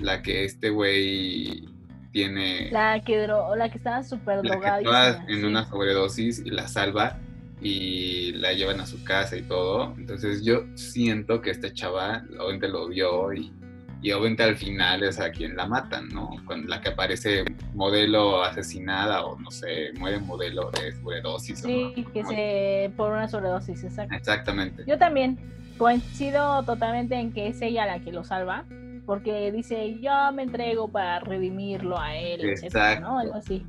La 0.00 0.20
que 0.20 0.42
este 0.42 0.70
güey 0.70 1.68
tiene... 2.10 2.72
La 2.72 3.00
que, 3.04 3.24
la 3.28 3.68
que 3.70 3.78
estaba 3.78 4.02
súper 4.02 4.42
drogada. 4.42 5.24
en 5.28 5.44
una 5.44 5.64
sobredosis 5.68 6.42
y 6.44 6.50
la 6.50 6.66
salva 6.66 7.20
y 7.60 8.32
la 8.32 8.52
llevan 8.52 8.80
a 8.80 8.86
su 8.86 9.04
casa 9.04 9.36
y 9.36 9.42
todo. 9.42 9.94
Entonces 9.96 10.44
yo 10.44 10.64
siento 10.74 11.40
que 11.40 11.50
esta 11.50 11.72
chava 11.72 12.24
obviamente 12.40 12.66
lo 12.66 12.88
vio 12.88 13.32
y 13.32 13.52
y 14.00 14.12
obviamente 14.12 14.44
al 14.44 14.56
final 14.56 15.02
es 15.02 15.18
a 15.18 15.30
quien 15.30 15.56
la 15.56 15.66
matan, 15.66 16.08
¿no? 16.08 16.30
Con 16.44 16.68
la 16.68 16.80
que 16.80 16.90
aparece 16.90 17.44
modelo 17.74 18.42
asesinada 18.44 19.24
o 19.24 19.38
no 19.38 19.50
sé, 19.50 19.92
muere 19.98 20.20
modelo 20.20 20.70
de 20.70 20.92
sobredosis. 20.92 21.60
Sí, 21.60 22.06
que 22.12 22.24
se 22.24 22.92
por 22.96 23.12
una 23.12 23.26
sobredosis, 23.28 23.82
exacto. 23.82 24.14
Exactamente. 24.14 24.84
Yo 24.86 24.98
también 24.98 25.38
coincido 25.78 26.62
totalmente 26.62 27.16
en 27.16 27.32
que 27.32 27.48
es 27.48 27.60
ella 27.60 27.86
la 27.86 28.00
que 28.00 28.12
lo 28.12 28.22
salva, 28.22 28.64
porque 29.04 29.50
dice, 29.50 29.98
yo 30.00 30.12
me 30.32 30.42
entrego 30.44 30.88
para 30.88 31.20
redimirlo 31.20 31.98
a 31.98 32.14
él, 32.16 32.44
exacto. 32.50 33.00
¿no? 33.06 33.18
Algo 33.18 33.34
así. 33.34 33.66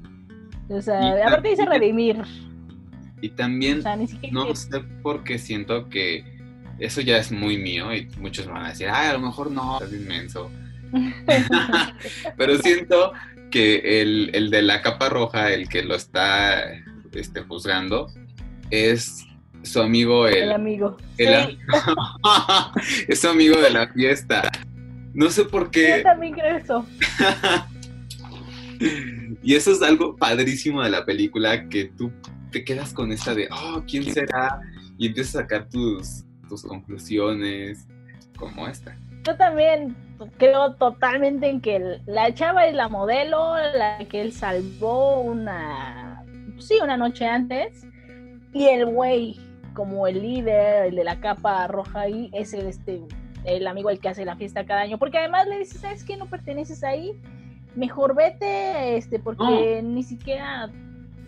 O 0.69 0.81
sea, 0.81 1.25
aparte 1.25 1.49
dice 1.49 1.65
redimir. 1.65 2.21
Y 3.21 3.29
también 3.29 3.79
O 3.79 3.81
sea, 3.81 3.95
ni 3.95 4.07
siquiera. 4.07 4.33
no 4.33 4.53
sé 4.55 4.79
por 5.01 5.23
qué 5.23 5.39
siento 5.39 5.89
que 5.89 6.38
eso 6.79 7.01
ya 7.01 7.17
es 7.17 7.31
muy 7.31 7.57
mío 7.57 7.93
y 7.93 8.07
muchos 8.19 8.47
van 8.47 8.65
a 8.65 8.69
decir, 8.69 8.87
ay, 8.91 9.09
a 9.09 9.13
lo 9.13 9.19
mejor 9.19 9.51
no, 9.51 9.75
estás 9.75 9.93
inmenso. 9.93 10.51
Pero 12.37 12.57
siento 12.59 13.13
que 13.51 14.01
el, 14.01 14.31
el 14.33 14.49
de 14.49 14.61
la 14.61 14.81
capa 14.81 15.09
roja, 15.09 15.51
el 15.51 15.67
que 15.69 15.83
lo 15.83 15.95
está 15.95 16.63
este, 17.11 17.41
juzgando, 17.41 18.07
es 18.71 19.25
su 19.63 19.81
amigo 19.81 20.27
el, 20.27 20.35
el 20.43 20.51
amigo. 20.53 20.97
el 21.17 21.27
Sí, 21.27 21.33
amigo- 21.33 22.71
es 23.07 23.19
su 23.19 23.27
amigo 23.29 23.59
de 23.61 23.69
la 23.71 23.87
fiesta. 23.87 24.49
No 25.13 25.29
sé 25.31 25.45
por 25.45 25.65
yo 25.65 25.71
qué. 25.71 26.01
también 26.03 26.33
creo 26.33 26.57
eso. 26.57 26.85
Y 29.43 29.55
eso 29.55 29.71
es 29.71 29.81
algo 29.81 30.15
padrísimo 30.15 30.81
de 30.81 30.89
la 30.89 31.05
película, 31.05 31.67
que 31.67 31.85
tú 31.97 32.11
te 32.51 32.63
quedas 32.63 32.93
con 32.93 33.11
esta 33.11 33.35
de, 33.35 33.49
oh, 33.51 33.83
¿quién 33.85 34.05
será? 34.13 34.61
Y 34.97 35.07
empiezas 35.07 35.35
a 35.35 35.39
sacar 35.41 35.67
tus, 35.69 36.23
tus 36.49 36.63
conclusiones, 36.63 37.87
como 38.37 38.67
esta. 38.67 38.97
Yo 39.25 39.35
también 39.37 39.95
creo 40.37 40.73
totalmente 40.75 41.47
en 41.47 41.61
que 41.61 41.99
la 42.05 42.33
chava 42.33 42.65
es 42.65 42.75
la 42.75 42.89
modelo, 42.89 43.55
la 43.75 43.99
que 44.09 44.21
él 44.21 44.33
salvó 44.33 45.21
una, 45.21 46.25
sí, 46.57 46.77
una 46.81 46.97
noche 46.97 47.25
antes, 47.25 47.85
y 48.53 48.65
el 48.65 48.85
güey, 48.85 49.39
como 49.73 50.07
el 50.07 50.21
líder, 50.21 50.87
el 50.87 50.95
de 50.95 51.03
la 51.03 51.19
capa 51.19 51.67
roja 51.67 52.01
ahí, 52.01 52.29
es 52.33 52.53
el, 52.53 52.67
este, 52.67 53.01
el 53.45 53.67
amigo 53.67 53.89
el 53.89 53.99
que 53.99 54.09
hace 54.09 54.25
la 54.25 54.35
fiesta 54.35 54.65
cada 54.65 54.81
año, 54.81 54.97
porque 54.97 55.19
además 55.19 55.47
le 55.47 55.59
dice, 55.59 55.77
¿sabes 55.77 56.03
qué? 56.03 56.17
No 56.17 56.25
perteneces 56.25 56.83
ahí, 56.83 57.13
mejor 57.75 58.15
vete, 58.15 58.97
este, 58.97 59.19
porque 59.19 59.81
ni 59.83 60.03
siquiera, 60.03 60.69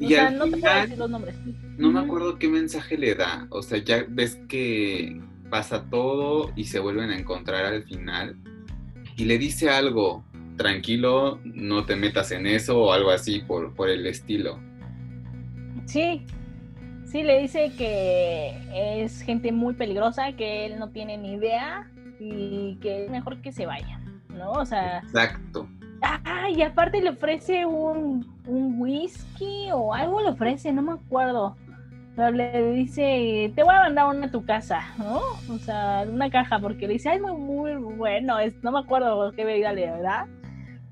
o 0.06 0.08
sea, 0.08 0.28
al 0.28 0.38
no 0.38 0.46
te 0.46 0.58
puedo 0.58 0.82
decir 0.82 0.98
los 0.98 1.10
nombres. 1.10 1.36
No 1.78 1.92
me 1.92 2.00
acuerdo 2.00 2.38
qué 2.40 2.48
mensaje 2.48 2.98
le 2.98 3.16
da. 3.16 3.48
O 3.50 3.62
sea, 3.62 3.78
ya 3.80 4.06
ves 4.08 4.40
que 4.48 5.22
pasa 5.50 5.84
todo 5.90 6.52
y 6.56 6.66
se 6.66 6.80
vuelven 6.80 7.10
a 7.12 7.18
encontrar 7.18 7.66
al 7.66 7.84
final. 7.84 8.38
Y 9.18 9.26
le 9.26 9.38
dice 9.38 9.70
algo, 9.70 10.24
tranquilo, 10.58 11.40
no 11.44 11.86
te 11.86 11.96
metas 11.96 12.32
en 12.32 12.48
eso 12.48 12.80
o 12.80 12.94
algo 12.94 13.12
así 13.12 13.40
por, 13.40 13.74
por 13.76 13.90
el 13.90 14.06
estilo. 14.08 14.60
Sí, 15.86 16.26
sí, 17.06 17.24
le 17.24 17.40
dice 17.40 17.72
que 17.78 18.54
es 19.04 19.22
gente 19.22 19.52
muy 19.52 19.74
peligrosa, 19.74 20.34
que 20.34 20.66
él 20.66 20.80
no 20.80 20.90
tiene 20.90 21.18
ni 21.18 21.34
idea 21.34 21.90
y 22.20 22.78
que 22.82 23.06
es 23.06 23.12
mejor 23.12 23.42
que 23.42 23.52
se 23.52 23.66
vaya, 23.66 24.00
¿no? 24.30 24.52
O 24.52 24.66
sea, 24.66 25.00
Exacto. 25.00 25.68
Ah, 26.02 26.50
y 26.50 26.62
aparte 26.62 27.02
le 27.02 27.12
ofrece 27.12 27.66
un, 27.66 28.26
un 28.48 28.82
whisky 28.82 29.70
o 29.74 29.94
algo 29.94 30.22
le 30.22 30.30
ofrece, 30.30 30.72
no 30.72 30.82
me 30.82 30.94
acuerdo. 30.94 31.56
Pero 32.16 32.32
le 32.32 32.72
dice, 32.74 33.52
te 33.56 33.64
voy 33.64 33.74
a 33.74 33.84
mandar 33.84 34.08
una 34.08 34.28
a 34.28 34.32
tu 34.32 34.44
casa, 34.44 34.82
¿no? 34.98 35.22
O 35.50 35.58
sea, 35.60 36.04
una 36.08 36.30
caja, 36.30 36.60
porque 36.60 36.88
le 36.88 36.94
dice, 36.94 37.10
ay, 37.10 37.20
muy, 37.22 37.78
muy 37.78 37.94
bueno, 37.96 38.38
es, 38.40 38.54
no 38.64 38.72
me 38.72 38.80
acuerdo 38.80 39.32
qué 39.32 39.46
bebida 39.46 39.72
le 39.72 39.88
da. 39.88 40.28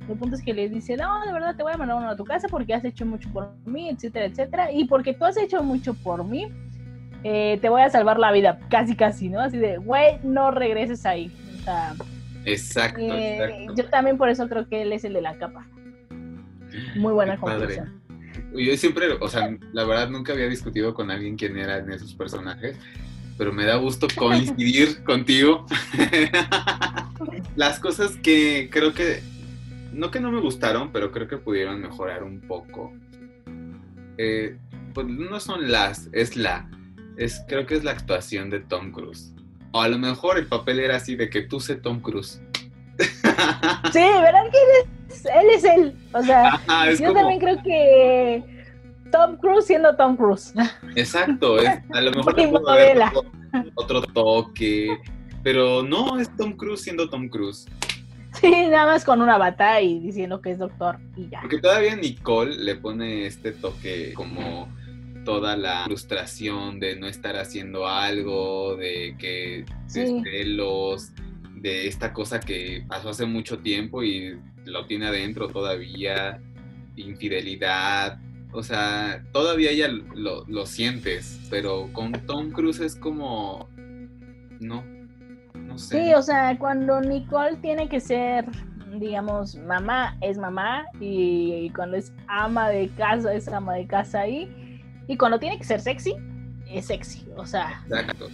El 0.07 0.17
punto 0.17 0.35
es 0.35 0.43
que 0.43 0.53
le 0.53 0.69
dice, 0.69 0.95
no, 0.95 1.23
de 1.25 1.31
verdad 1.31 1.55
te 1.55 1.61
voy 1.61 1.73
a 1.73 1.77
mandar 1.77 1.97
uno 1.97 2.09
a 2.09 2.15
tu 2.15 2.23
casa 2.23 2.47
porque 2.49 2.73
has 2.73 2.83
hecho 2.83 3.05
mucho 3.05 3.29
por 3.31 3.51
mí, 3.65 3.89
etcétera, 3.89 4.25
etcétera. 4.25 4.71
Y 4.71 4.85
porque 4.85 5.13
tú 5.13 5.25
has 5.25 5.37
hecho 5.37 5.61
mucho 5.61 5.93
por 5.93 6.23
mí, 6.23 6.47
eh, 7.23 7.59
te 7.61 7.69
voy 7.69 7.81
a 7.81 7.89
salvar 7.89 8.17
la 8.17 8.31
vida, 8.31 8.59
casi, 8.69 8.95
casi, 8.95 9.29
¿no? 9.29 9.41
Así 9.41 9.57
de, 9.57 9.77
güey, 9.77 10.19
no 10.23 10.51
regreses 10.51 11.05
ahí. 11.05 11.31
O 11.59 11.63
sea, 11.63 11.93
Exacto, 12.45 13.01
eh, 13.01 13.43
exacto. 13.43 13.75
yo 13.75 13.89
también 13.89 14.17
por 14.17 14.29
eso 14.29 14.47
creo 14.47 14.67
que 14.67 14.81
él 14.81 14.93
es 14.93 15.03
el 15.03 15.13
de 15.13 15.21
la 15.21 15.37
capa. 15.37 15.67
Muy 16.95 17.13
buena 17.13 17.35
Qué 17.35 17.41
padre. 17.41 17.59
conclusión. 17.59 17.99
Yo 18.55 18.77
siempre, 18.77 19.11
o 19.19 19.27
sea, 19.27 19.55
la 19.73 19.83
verdad 19.83 20.09
nunca 20.09 20.33
había 20.33 20.47
discutido 20.47 20.93
con 20.93 21.11
alguien 21.11 21.35
quién 21.35 21.57
eran 21.57 21.91
esos 21.91 22.13
personajes, 22.15 22.77
pero 23.37 23.53
me 23.53 23.65
da 23.65 23.75
gusto 23.75 24.07
coincidir 24.15 25.03
contigo. 25.03 25.65
Las 27.55 27.79
cosas 27.79 28.17
que 28.17 28.69
creo 28.71 28.93
que, 28.93 29.21
no 29.93 30.11
que 30.11 30.19
no 30.19 30.31
me 30.31 30.41
gustaron, 30.41 30.91
pero 30.91 31.11
creo 31.11 31.27
que 31.27 31.37
pudieron 31.37 31.81
mejorar 31.81 32.23
un 32.23 32.41
poco. 32.41 32.93
Eh, 34.17 34.57
pues 34.93 35.07
no 35.07 35.39
son 35.39 35.71
las, 35.71 36.09
es 36.11 36.35
la, 36.35 36.69
es, 37.17 37.43
creo 37.47 37.65
que 37.65 37.75
es 37.75 37.83
la 37.83 37.91
actuación 37.91 38.49
de 38.49 38.59
Tom 38.59 38.91
Cruise. 38.91 39.33
O 39.71 39.81
a 39.81 39.87
lo 39.87 39.97
mejor 39.97 40.37
el 40.37 40.47
papel 40.47 40.79
era 40.79 40.95
así 40.97 41.15
de 41.15 41.29
que 41.29 41.41
tú 41.43 41.59
sé 41.59 41.75
Tom 41.75 41.99
Cruise. 41.99 42.41
Sí, 43.93 43.99
¿verdad 43.99 44.43
que 44.51 44.57
él 44.57 44.89
es 45.09 45.25
él? 45.25 45.49
Es 45.55 45.63
él. 45.63 45.95
O 46.13 46.21
sea, 46.21 46.47
Ajá, 46.55 46.91
yo 46.91 47.07
como- 47.07 47.13
también 47.19 47.39
creo 47.39 47.63
que 47.63 48.43
Tom 49.11 49.37
Cruise 49.37 49.65
siendo 49.65 49.95
Tom 49.95 50.15
Cruise. 50.17 50.53
Exacto, 50.95 51.59
es- 51.59 51.79
a 51.93 52.01
lo 52.01 52.11
mejor 52.11 52.35
modela. 52.51 53.11
dado 53.13 53.25
otro 53.75 54.01
toque, 54.01 54.97
pero 55.43 55.81
no 55.83 56.19
es 56.19 56.29
Tom 56.35 56.53
Cruise 56.53 56.81
siendo 56.81 57.09
Tom 57.09 57.29
Cruise. 57.29 57.65
Sí, 58.39 58.51
nada 58.69 58.85
más 58.85 59.03
con 59.05 59.21
una 59.21 59.37
bata 59.37 59.81
y 59.81 59.99
diciendo 59.99 60.39
que 60.41 60.51
es 60.51 60.59
doctor 60.59 60.99
y 61.15 61.29
ya. 61.29 61.41
Porque 61.41 61.57
todavía 61.59 61.95
Nicole 61.95 62.55
le 62.57 62.75
pone 62.75 63.25
este 63.25 63.51
toque 63.53 64.13
como 64.13 64.69
toda 65.29 65.55
la 65.55 65.83
frustración 65.85 66.79
de 66.79 66.95
no 66.95 67.07
estar 67.07 67.35
haciendo 67.37 67.87
algo, 67.87 68.75
de 68.75 69.15
que 69.17 69.65
Sí. 69.87 70.21
celos, 70.23 71.11
de 71.55 71.87
esta 71.87 72.13
cosa 72.13 72.39
que 72.39 72.83
pasó 72.87 73.09
hace 73.09 73.25
mucho 73.25 73.59
tiempo 73.59 74.03
y 74.03 74.39
lo 74.65 74.85
tiene 74.85 75.07
adentro 75.07 75.47
todavía, 75.49 76.41
infidelidad. 76.95 78.19
O 78.51 78.63
sea, 78.63 79.23
todavía 79.31 79.71
ya 79.73 79.87
lo, 79.87 80.45
lo 80.47 80.65
sientes, 80.65 81.39
pero 81.49 81.89
con 81.93 82.11
Tom 82.25 82.51
Cruise 82.51 82.79
es 82.79 82.95
como... 82.95 83.69
No, 84.59 84.83
no 85.53 85.77
sé. 85.77 86.03
Sí, 86.03 86.13
o 86.13 86.21
sea, 86.21 86.57
cuando 86.57 86.99
Nicole 87.01 87.57
tiene 87.57 87.87
que 87.87 87.99
ser, 87.99 88.45
digamos, 88.99 89.55
mamá, 89.55 90.17
es 90.21 90.37
mamá, 90.37 90.85
y, 90.99 91.69
cuando 91.75 91.97
es 91.97 92.11
ama 92.27 92.69
de 92.69 92.89
casa, 92.89 93.33
es 93.33 93.47
ama 93.47 93.75
de 93.75 93.85
casa 93.85 94.21
ahí, 94.21 94.49
y 95.09 95.17
cuando 95.17 95.39
tiene 95.39 95.57
que 95.57 95.63
ser 95.65 95.81
sexy, 95.81 96.15
es 96.69 96.85
sexy, 96.85 97.27
o 97.35 97.45
sea, 97.45 97.81
Exacto. 97.87 98.29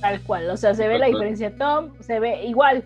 tal 0.00 0.20
cual, 0.22 0.50
o 0.50 0.56
sea, 0.56 0.74
se 0.74 0.86
ve 0.86 0.98
la 0.98 1.06
diferencia, 1.06 1.56
Tom 1.56 1.92
se 2.00 2.20
ve 2.20 2.44
igual 2.44 2.84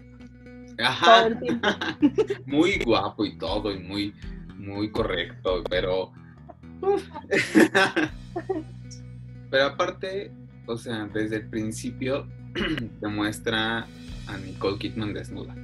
todo 0.76 0.86
Ajá. 0.86 1.26
el 1.26 1.38
tiempo. 1.38 1.68
muy 2.46 2.78
guapo 2.84 3.24
y 3.26 3.36
todo, 3.36 3.70
y 3.72 3.78
muy, 3.80 4.14
muy 4.56 4.90
correcto, 4.90 5.62
pero. 5.68 6.12
pero 9.50 9.64
aparte, 9.64 10.32
o 10.66 10.76
sea, 10.78 11.06
desde 11.12 11.36
el 11.36 11.48
principio 11.50 12.26
te 13.00 13.08
muestra 13.08 13.86
a 14.28 14.36
Nicole 14.38 14.78
Kidman 14.78 15.12
desnuda. 15.12 15.54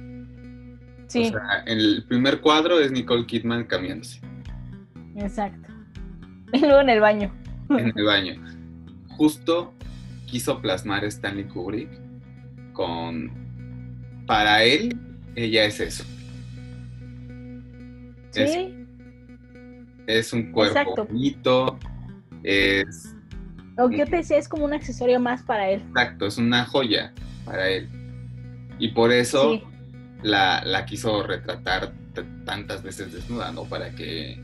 Sí, 1.07 1.23
O 1.23 1.29
sea, 1.31 1.63
el 1.65 2.05
primer 2.07 2.39
cuadro 2.39 2.79
es 2.79 2.91
Nicole 2.91 3.25
Kidman 3.25 3.63
cambiándose 3.63 4.21
exacto. 5.23 5.69
Y 6.53 6.59
luego 6.61 6.81
en 6.81 6.89
el 6.89 6.99
baño. 6.99 7.31
En 7.69 7.93
el 7.95 8.03
baño. 8.05 8.33
Justo 9.09 9.73
quiso 10.25 10.61
plasmar 10.61 11.03
Stanley 11.05 11.45
Kubrick 11.45 11.89
con. 12.73 13.31
Para 14.25 14.63
él, 14.63 14.97
ella 15.35 15.65
es 15.65 15.79
eso. 15.79 16.03
Es 18.35 18.53
Sí, 18.53 18.75
Es 20.07 20.33
un 20.33 20.51
cuerpo 20.51 20.79
Exacto. 20.79 21.05
bonito, 21.05 21.79
es 22.43 23.15
lo 23.77 23.89
que 23.89 23.97
yo 23.99 24.05
te 24.05 24.17
decía 24.17 24.37
es 24.37 24.49
como 24.49 24.65
un 24.65 24.73
accesorio 24.73 25.19
más 25.21 25.41
para 25.43 25.69
él. 25.69 25.81
exacto, 25.87 26.25
es 26.27 26.37
una 26.37 26.65
joya 26.65 27.13
para 27.45 27.69
él. 27.69 27.87
Y 28.77 28.89
por 28.89 29.11
eso 29.11 29.53
Sí, 29.53 29.63
la, 30.21 30.61
la 30.65 30.85
quiso 30.85 31.23
retratar 31.23 31.93
tantas 32.45 32.83
veces 32.83 33.13
desnuda, 33.13 33.51
¿no? 33.51 33.63
Para 33.63 33.91
que 33.91 34.41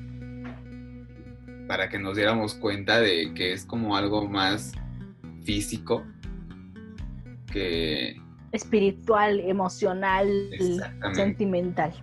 para 1.68 1.90
que 1.90 2.00
nos 2.00 2.16
diéramos 2.16 2.56
cuenta 2.56 3.00
de 3.00 3.34
que 3.34 3.54
es 3.54 3.66
como 3.66 3.96
algo 3.96 4.28
más 4.28 4.74
físico 5.44 6.06
que 7.52 8.22
espiritual, 8.52 9.40
emocional, 9.42 10.28
sentimental. 11.14 11.94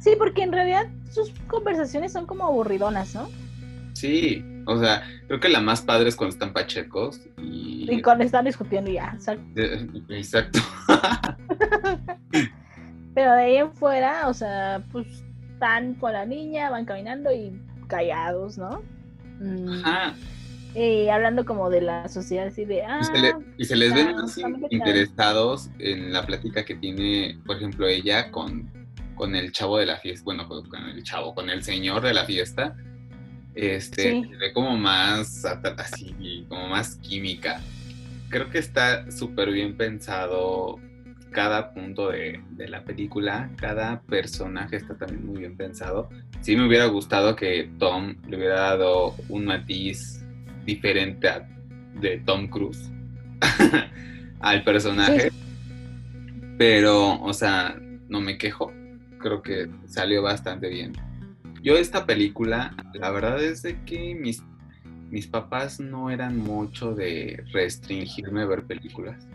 Sí, 0.00 0.12
porque 0.18 0.42
en 0.42 0.52
realidad 0.52 0.88
sus 1.10 1.30
conversaciones 1.46 2.12
son 2.12 2.26
como 2.26 2.44
aburridonas, 2.44 3.14
¿no? 3.14 3.28
sí, 3.94 4.44
o 4.66 4.78
sea, 4.78 5.02
creo 5.26 5.40
que 5.40 5.48
la 5.48 5.60
más 5.60 5.82
padre 5.82 6.08
es 6.08 6.16
cuando 6.16 6.32
están 6.32 6.52
pachecos 6.52 7.20
y 7.36 7.86
Y 7.90 8.02
cuando 8.02 8.24
están 8.24 8.44
discutiendo 8.44 8.90
ya. 8.90 9.14
o 9.16 9.20
sea, 9.20 9.36
Eh, 9.56 9.86
exacto. 10.08 10.60
pero 13.14 13.32
de 13.32 13.42
ahí 13.42 13.56
en 13.56 13.72
fuera, 13.72 14.28
o 14.28 14.34
sea, 14.34 14.82
pues 14.92 15.06
están 15.52 15.94
con 15.94 16.12
la 16.12 16.24
niña, 16.26 16.70
van 16.70 16.84
caminando 16.84 17.32
y 17.32 17.52
callados, 17.92 18.56
¿no? 18.58 18.82
Mm, 19.38 19.68
Ajá. 19.84 20.14
Y 20.74 21.08
hablando 21.10 21.44
como 21.44 21.68
de 21.68 21.82
la 21.82 22.08
sociedad, 22.08 22.46
así 22.46 22.64
de, 22.64 22.82
ah, 22.82 23.00
Y 23.02 23.04
se, 23.04 23.18
le- 23.20 23.34
y 23.58 23.64
se 23.66 23.76
les 23.76 23.92
ven 23.94 24.16
más 24.16 24.40
interesados 24.70 25.68
en 25.78 26.12
la 26.14 26.24
plática 26.24 26.64
que 26.64 26.74
tiene, 26.76 27.38
por 27.44 27.56
ejemplo, 27.58 27.86
ella 27.86 28.30
con, 28.30 28.70
con 29.14 29.36
el 29.36 29.52
chavo 29.52 29.76
de 29.76 29.84
la 29.86 29.98
fiesta, 29.98 30.24
bueno, 30.24 30.48
con 30.48 30.66
con 30.70 30.82
el 30.88 31.02
chavo, 31.02 31.34
con 31.34 31.50
el 31.50 31.62
señor 31.62 32.00
de 32.02 32.14
la 32.14 32.24
fiesta, 32.24 32.74
Este, 33.54 34.02
Sí. 34.12 34.24
se 34.30 34.36
ve 34.38 34.52
como 34.54 34.78
más 34.78 35.44
así, 35.76 36.46
como 36.48 36.68
más 36.68 36.96
química. 36.96 37.60
Creo 38.30 38.48
que 38.48 38.56
está 38.58 39.10
súper 39.12 39.52
bien 39.52 39.76
pensado 39.76 40.78
cada 41.32 41.72
punto 41.74 42.10
de, 42.10 42.40
de 42.50 42.68
la 42.68 42.84
película, 42.84 43.50
cada 43.56 44.02
personaje 44.02 44.76
está 44.76 44.96
también 44.96 45.26
muy 45.26 45.38
bien 45.40 45.56
pensado. 45.56 46.08
Sí 46.40 46.54
me 46.56 46.66
hubiera 46.68 46.86
gustado 46.86 47.34
que 47.34 47.70
Tom 47.78 48.14
le 48.28 48.36
hubiera 48.36 48.60
dado 48.60 49.14
un 49.28 49.46
matiz 49.46 50.24
diferente 50.64 51.28
a- 51.28 51.48
de 52.00 52.18
Tom 52.18 52.46
Cruise 52.48 52.90
al 54.40 54.62
personaje. 54.64 55.30
Pero, 56.58 57.20
o 57.20 57.32
sea, 57.32 57.76
no 58.08 58.20
me 58.20 58.38
quejo. 58.38 58.72
Creo 59.18 59.42
que 59.42 59.68
salió 59.86 60.22
bastante 60.22 60.68
bien. 60.68 60.92
Yo 61.62 61.76
esta 61.76 62.06
película, 62.06 62.74
la 62.94 63.10
verdad 63.10 63.42
es 63.42 63.62
de 63.62 63.80
que 63.84 64.14
mis, 64.14 64.42
mis 65.10 65.26
papás 65.26 65.78
no 65.80 66.10
eran 66.10 66.36
mucho 66.38 66.94
de 66.94 67.42
restringirme 67.52 68.42
a 68.42 68.46
ver 68.46 68.64
películas. 68.64 69.26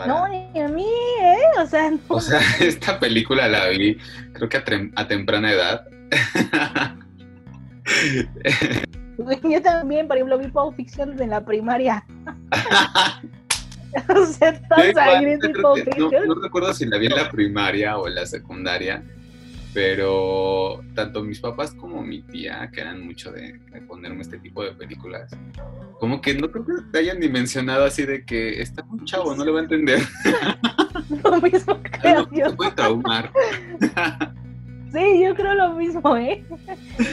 Para- 0.00 0.06
No, 0.06 0.28
ni 0.28 0.60
a 0.60 0.68
mí, 0.68 0.86
¿eh? 1.22 1.36
O 1.62 1.66
sea, 1.66 1.90
no. 1.90 1.98
o 2.08 2.20
sea, 2.20 2.40
esta 2.60 2.98
película 2.98 3.48
la 3.48 3.68
vi 3.68 3.98
creo 4.32 4.48
que 4.48 4.56
a, 4.56 4.64
a 4.96 5.06
temprana 5.08 5.52
edad. 5.52 5.84
Yo 9.42 9.60
también, 9.62 10.08
por 10.08 10.16
ejemplo, 10.16 10.38
vi 10.38 10.48
Pulp 10.48 10.76
Fiction 10.76 11.20
en 11.20 11.30
la 11.30 11.44
primaria. 11.44 12.04
o 14.08 14.24
sea, 14.26 14.52
Pulp 14.68 15.84
que- 15.84 15.90
no, 15.98 16.34
no 16.34 16.40
recuerdo 16.42 16.72
si 16.72 16.86
la 16.86 16.96
vi 16.98 17.06
en 17.06 17.16
la 17.16 17.30
primaria 17.30 17.98
o 17.98 18.08
en 18.08 18.14
la 18.14 18.26
secundaria, 18.26 19.02
pero 19.72 20.82
tanto 20.94 21.22
mis 21.22 21.40
papás 21.40 21.74
como 21.74 22.02
mi 22.02 22.22
tía, 22.22 22.70
que 22.72 22.80
eran 22.80 23.04
mucho 23.04 23.30
de, 23.32 23.58
de 23.72 23.80
ponerme 23.82 24.22
este 24.22 24.38
tipo 24.38 24.64
de 24.64 24.72
películas, 24.72 25.30
como 25.98 26.20
que 26.20 26.34
no 26.34 26.50
creo 26.50 26.64
que 26.64 26.72
te 26.92 26.98
hayan 26.98 27.20
ni 27.20 27.28
mencionado 27.28 27.84
así 27.84 28.04
de 28.04 28.24
que 28.24 28.60
está 28.60 28.84
un 28.90 29.04
chavo, 29.04 29.34
no 29.34 29.44
le 29.44 29.50
va 29.52 29.60
a 29.60 29.62
entender, 29.62 30.00
Lo 31.24 31.40
mismo 31.40 31.80
creo 32.00 32.28
no, 32.30 32.56
puede 32.56 32.70
traumar. 32.72 33.30
Sí, 34.92 35.22
yo 35.22 35.36
creo 35.36 35.54
lo 35.54 35.74
mismo, 35.74 36.16
¿eh? 36.16 36.44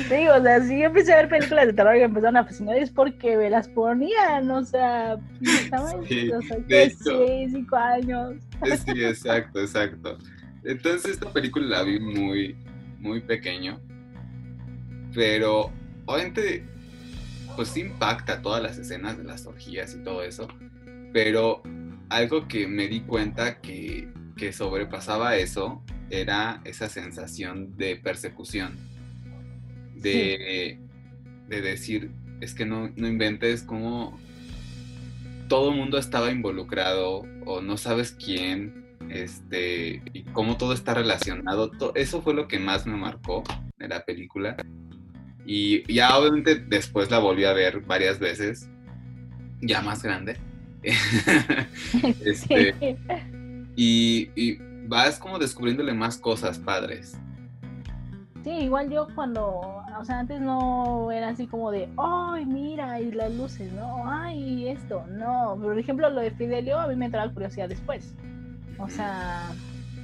Digo, 0.09 0.33
o 0.35 0.41
sea, 0.41 0.59
si 0.63 0.79
yo 0.79 0.85
empecé 0.85 1.13
a 1.13 1.17
ver 1.17 1.29
películas 1.29 1.67
de 1.67 1.73
terror 1.73 1.95
y 1.95 1.99
me 1.99 2.05
empezaron 2.05 2.37
a 2.37 2.43
fascinar 2.43 2.75
es 2.75 2.89
porque 2.89 3.37
me 3.37 3.51
las 3.51 3.67
ponían, 3.67 4.49
o 4.49 4.65
sea, 4.65 5.19
estaban, 5.43 6.03
Sí, 6.07 6.31
o 6.31 6.41
sea, 6.41 6.57
de 6.57 6.83
hecho. 6.85 6.97
seis, 7.03 7.51
cinco 7.51 7.75
años. 7.75 8.33
Sí, 8.83 9.03
exacto, 9.03 9.59
exacto. 9.59 10.17
Entonces 10.67 11.13
esta 11.13 11.31
película 11.31 11.65
la 11.65 11.83
vi 11.83 11.97
muy, 11.97 12.57
muy 12.99 13.21
pequeño, 13.21 13.79
pero 15.13 15.71
obviamente 16.05 16.65
pues 17.55 17.75
impacta 17.77 18.41
todas 18.41 18.61
las 18.61 18.77
escenas 18.77 19.17
de 19.17 19.23
las 19.23 19.45
orgías 19.45 19.95
y 19.95 20.03
todo 20.03 20.23
eso, 20.23 20.49
pero 21.13 21.63
algo 22.09 22.49
que 22.49 22.67
me 22.67 22.89
di 22.89 22.99
cuenta 22.99 23.61
que, 23.61 24.09
que 24.35 24.51
sobrepasaba 24.51 25.37
eso 25.37 25.81
era 26.09 26.61
esa 26.65 26.89
sensación 26.89 27.77
de 27.77 27.95
persecución, 27.95 28.75
de, 29.95 30.79
de 31.47 31.61
decir, 31.61 32.11
es 32.41 32.53
que 32.53 32.65
no, 32.65 32.91
no 32.97 33.07
inventes 33.07 33.63
cómo 33.63 34.19
todo 35.47 35.71
el 35.71 35.77
mundo 35.77 35.97
estaba 35.97 36.29
involucrado 36.29 37.23
o 37.45 37.61
no 37.61 37.77
sabes 37.77 38.11
quién, 38.11 38.86
este, 39.09 40.01
y 40.13 40.23
cómo 40.33 40.57
todo 40.57 40.73
está 40.73 40.93
relacionado. 40.93 41.69
To- 41.71 41.93
Eso 41.95 42.21
fue 42.21 42.33
lo 42.33 42.47
que 42.47 42.59
más 42.59 42.85
me 42.85 42.95
marcó 42.97 43.43
de 43.77 43.87
la 43.87 44.03
película. 44.05 44.55
Y 45.45 45.91
ya 45.93 46.17
obviamente 46.17 46.55
después 46.55 47.09
la 47.09 47.19
volví 47.19 47.45
a 47.45 47.53
ver 47.53 47.81
varias 47.81 48.19
veces, 48.19 48.69
ya 49.61 49.81
más 49.81 50.03
grande. 50.03 50.37
Este, 52.25 52.73
Sí. 52.73 52.97
y, 53.75 54.29
y 54.35 54.57
vas 54.87 55.19
como 55.19 55.39
descubriéndole 55.39 55.93
más 55.93 56.17
cosas 56.17 56.59
padres. 56.59 57.17
Sí, 58.43 58.51
igual 58.51 58.89
yo 58.89 59.07
cuando, 59.13 59.45
o 59.99 60.05
sea, 60.05 60.19
antes 60.19 60.39
no 60.39 61.11
era 61.11 61.29
así 61.29 61.47
como 61.47 61.69
de, 61.71 61.89
ay, 61.97 62.45
mira, 62.45 62.99
y 63.01 63.11
las 63.11 63.33
luces, 63.33 63.71
¿no? 63.73 64.09
Ay, 64.09 64.69
esto, 64.69 65.05
no. 65.07 65.57
Por 65.61 65.77
ejemplo, 65.77 66.09
lo 66.09 66.21
de 66.21 66.31
Fidelio 66.31 66.79
a 66.79 66.87
mí 66.87 66.95
me 66.95 67.05
entraba 67.05 67.31
curiosidad 67.33 67.67
después. 67.67 68.15
O 68.79 68.89
sea, 68.89 69.51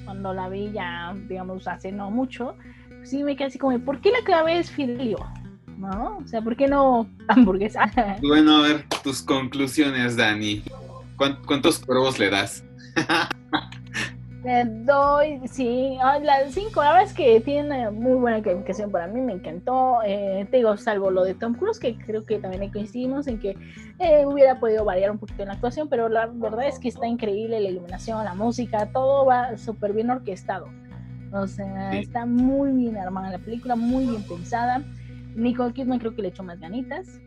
cuando 0.06 0.34
la 0.34 0.50
vi 0.50 0.72
ya, 0.72 1.14
digamos, 1.28 1.68
hace 1.68 1.92
no 1.92 2.10
mucho, 2.12 2.56
sí 3.04 3.24
me 3.24 3.36
quedé 3.36 3.48
así 3.48 3.60
como, 3.60 3.78
¿por 3.80 4.02
qué 4.02 4.12
la 4.12 4.24
clave 4.26 4.58
es 4.60 4.72
Fidelio? 4.72 5.18
¿No? 5.78 6.18
O 6.24 6.28
sea, 6.28 6.42
¿por 6.42 6.56
qué 6.56 6.68
no 6.68 7.08
hamburguesa? 7.28 7.92
Bueno, 8.22 8.58
a 8.58 8.62
ver, 8.62 8.86
tus 9.04 9.22
conclusiones, 9.22 10.16
Dani. 10.16 10.64
¿Cuán- 11.18 11.40
¿Cuántos 11.46 11.80
cuervos 11.80 12.18
le 12.20 12.30
das? 12.30 12.64
Le 14.44 14.66
doy, 14.66 15.40
sí, 15.48 15.98
ah, 16.02 16.20
la 16.20 16.50
5, 16.50 16.82
la 16.82 16.90
verdad 16.90 17.04
es 17.04 17.14
que 17.14 17.40
tiene 17.40 17.90
muy 17.92 18.16
buena 18.16 18.42
calificación 18.42 18.92
para 18.92 19.08
mí, 19.08 19.22
me 19.22 19.34
encantó. 19.34 20.00
Eh, 20.06 20.46
te 20.52 20.58
digo, 20.58 20.76
salvo 20.76 21.12
lo 21.12 21.24
de 21.24 21.34
Tom 21.34 21.54
Cruise, 21.54 21.80
que 21.80 21.98
creo 21.98 22.26
que 22.26 22.40
también 22.40 22.70
coincidimos 22.70 23.28
en 23.28 23.40
que 23.40 23.56
eh, 24.00 24.26
hubiera 24.26 24.60
podido 24.60 24.84
variar 24.84 25.12
un 25.12 25.18
poquito 25.18 25.44
en 25.44 25.48
la 25.48 25.54
actuación, 25.54 25.88
pero 25.88 26.10
la 26.10 26.26
verdad 26.28 26.68
es 26.68 26.78
que 26.78 26.90
está 26.90 27.08
increíble 27.08 27.62
la 27.62 27.70
iluminación, 27.70 28.22
la 28.26 28.34
música, 28.36 28.90
todo 28.92 29.26
va 29.26 29.56
súper 29.58 29.94
bien 29.94 30.10
orquestado. 30.10 30.68
O 31.32 31.48
sea, 31.48 31.92
Sí. 31.94 32.00
está 32.00 32.26
muy 32.26 32.72
bien 32.74 32.98
armada 32.98 33.32
la 33.32 33.40
película, 33.40 33.76
muy 33.78 34.06
bien 34.08 34.24
pensada. 34.24 34.84
Nicole 35.36 35.74
Kidman 35.74 36.00
creo 36.00 36.16
que 36.16 36.22
le 36.22 36.28
echó 36.28 36.44
más 36.44 36.60
ganitas. 36.60 37.20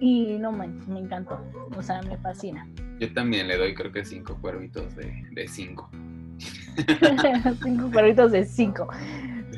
Y 0.00 0.36
no 0.38 0.52
manches, 0.52 0.88
me 0.88 1.00
encantó. 1.00 1.38
O 1.76 1.82
sea, 1.82 2.02
me 2.02 2.18
fascina. 2.18 2.68
Yo 2.98 3.10
también 3.14 3.46
le 3.48 3.56
doy 3.56 3.74
creo 3.74 3.90
que 3.92 4.04
cinco 4.04 4.36
cuervitos 4.42 4.94
de, 4.96 5.24
de 5.32 5.48
cinco. 5.48 5.90
cinco 7.62 7.90
perritos 7.90 8.32
de 8.32 8.44
cinco. 8.44 8.88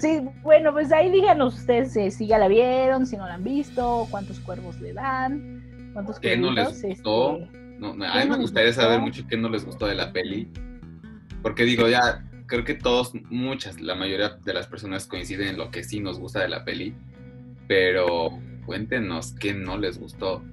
Sí, 0.01 0.21
bueno, 0.43 0.73
pues 0.73 0.93
ahí 0.93 1.11
díganos 1.11 1.55
ustedes 1.57 1.97
eh, 1.97 2.11
si 2.11 2.27
ya 2.29 2.39
la 2.39 2.49
vieron, 2.49 3.07
si 3.07 3.17
no 3.17 3.27
la 3.27 3.35
han 3.35 3.45
visto, 3.45 4.07
cuántos 4.11 4.39
cuervos 4.41 4.81
le 4.81 4.93
dan, 4.93 5.91
cuántos 5.93 6.21
¿Qué 6.21 6.37
no 6.37 6.53
les 6.53 6.85
gustó? 6.85 7.39
este, 7.39 7.59
No, 7.79 7.95
no, 7.95 8.05
a 8.05 8.13
¿Qué 8.13 8.25
mí 8.25 8.29
no 8.29 8.37
me 8.37 8.39
gustaría 8.39 8.71
gustó? 8.71 8.83
saber 8.83 9.01
mucho 9.01 9.27
qué 9.27 9.37
no 9.37 9.49
les 9.49 9.65
gustó 9.65 9.87
de 9.87 9.95
la 9.97 10.13
peli. 10.13 10.49
Porque 11.43 11.65
digo, 11.65 11.89
ya, 11.89 12.25
creo 12.47 12.65
que 12.65 12.75
todos, 12.75 13.13
muchas, 13.31 13.81
la 13.81 13.95
mayoría 13.95 14.31
de 14.45 14.55
las 14.55 14.67
personas 14.67 15.07
coinciden 15.07 15.49
en 15.49 15.59
lo 15.59 15.71
que 15.71 15.85
sí 15.85 16.01
nos 16.01 16.19
gusta 16.21 16.41
de 16.41 16.49
la 16.49 16.65
peli. 16.65 16.95
Pero 17.67 18.39
cuéntenos 18.67 19.33
qué 19.35 19.55
no 19.55 19.79
les 19.79 19.99
gustó 19.99 20.45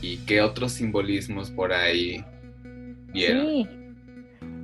y 0.00 0.18
qué 0.18 0.40
otros 0.42 0.72
simbolismos 0.72 1.50
por 1.50 1.72
ahí 1.72 2.24
vieron. 3.12 3.46
Sí. 3.46 3.68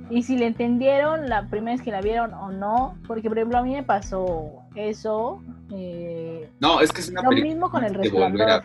Y 0.09 0.23
si 0.23 0.37
le 0.37 0.47
entendieron 0.47 1.29
la 1.29 1.47
primera 1.47 1.75
vez 1.75 1.81
que 1.83 1.91
la 1.91 2.01
vieron 2.01 2.33
o 2.33 2.51
no, 2.51 2.97
porque 3.07 3.29
por 3.29 3.37
ejemplo 3.37 3.59
a 3.59 3.63
mí 3.63 3.73
me 3.73 3.83
pasó 3.83 4.63
eso. 4.75 5.41
eh, 5.71 6.49
No, 6.59 6.81
es 6.81 6.91
que 6.91 7.01
es 7.01 7.09
una 7.09 7.21
Lo 7.21 7.31
mismo 7.31 7.69
con 7.69 7.83
El 7.83 7.95
a 7.95 7.97
Resplandor. 7.99 8.63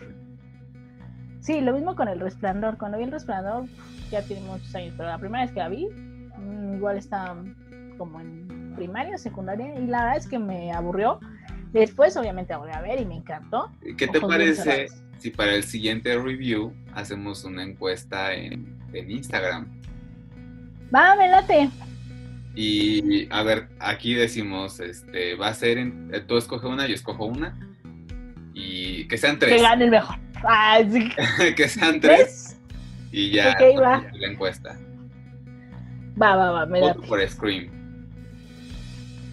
Sí, 1.40 1.60
lo 1.60 1.74
mismo 1.74 1.94
con 1.94 2.08
el 2.08 2.20
resplandor. 2.20 2.78
Cuando 2.78 2.96
vi 2.96 3.04
el 3.04 3.12
resplandor, 3.12 3.66
ya 4.10 4.22
tiene 4.22 4.40
muchos 4.46 4.74
años, 4.74 4.94
pero 4.96 5.10
la 5.10 5.18
primera 5.18 5.44
vez 5.44 5.52
que 5.52 5.60
la 5.60 5.68
vi, 5.68 5.86
mm, 6.38 6.76
igual 6.76 6.96
estaba 6.96 7.36
como 7.98 8.18
en 8.18 8.72
primaria, 8.74 9.18
secundaria, 9.18 9.78
y 9.78 9.86
la 9.86 10.04
verdad 10.04 10.16
es 10.16 10.26
que 10.26 10.38
me 10.38 10.72
aburrió. 10.72 11.20
Después, 11.72 12.16
obviamente, 12.16 12.54
la 12.54 12.58
volví 12.60 12.72
a 12.72 12.80
ver 12.80 12.98
y 13.00 13.04
me 13.04 13.16
encantó. 13.16 13.70
¿Qué 13.98 14.08
te 14.08 14.16
Ojos 14.18 14.30
parece 14.30 14.86
si 15.18 15.30
para 15.30 15.54
el 15.54 15.64
siguiente 15.64 16.16
review 16.16 16.72
hacemos 16.94 17.44
una 17.44 17.62
encuesta 17.62 18.32
en, 18.32 18.78
en 18.94 19.10
Instagram? 19.10 19.73
Va, 20.94 21.16
me 21.16 21.28
late. 21.28 21.70
Y 22.54 23.26
a 23.32 23.42
ver, 23.42 23.68
aquí 23.80 24.14
decimos, 24.14 24.78
este, 24.78 25.34
va 25.34 25.48
a 25.48 25.54
ser, 25.54 25.78
en, 25.78 26.10
eh, 26.14 26.20
tú 26.20 26.36
escoge 26.36 26.66
una, 26.68 26.86
yo 26.86 26.94
escojo 26.94 27.24
una, 27.24 27.58
y 28.54 29.08
que 29.08 29.18
sean 29.18 29.38
Que 29.38 29.46
tres, 29.46 29.62
gane 29.62 29.84
el 29.86 29.90
mejor. 29.90 30.16
Ah, 30.44 30.78
sí. 30.88 31.10
que 31.56 31.68
sean 31.68 32.00
tres, 32.00 32.18
¿Ves? 32.18 32.60
y 33.10 33.30
ya 33.30 33.50
Ok, 33.52 33.82
va. 33.82 34.04
la 34.12 34.28
encuesta. 34.28 34.78
Va, 36.20 36.36
va, 36.36 36.50
va, 36.52 36.66
me 36.66 36.80
Voto 36.80 36.98
late. 36.98 37.08
por 37.08 37.28
Scream. 37.28 37.70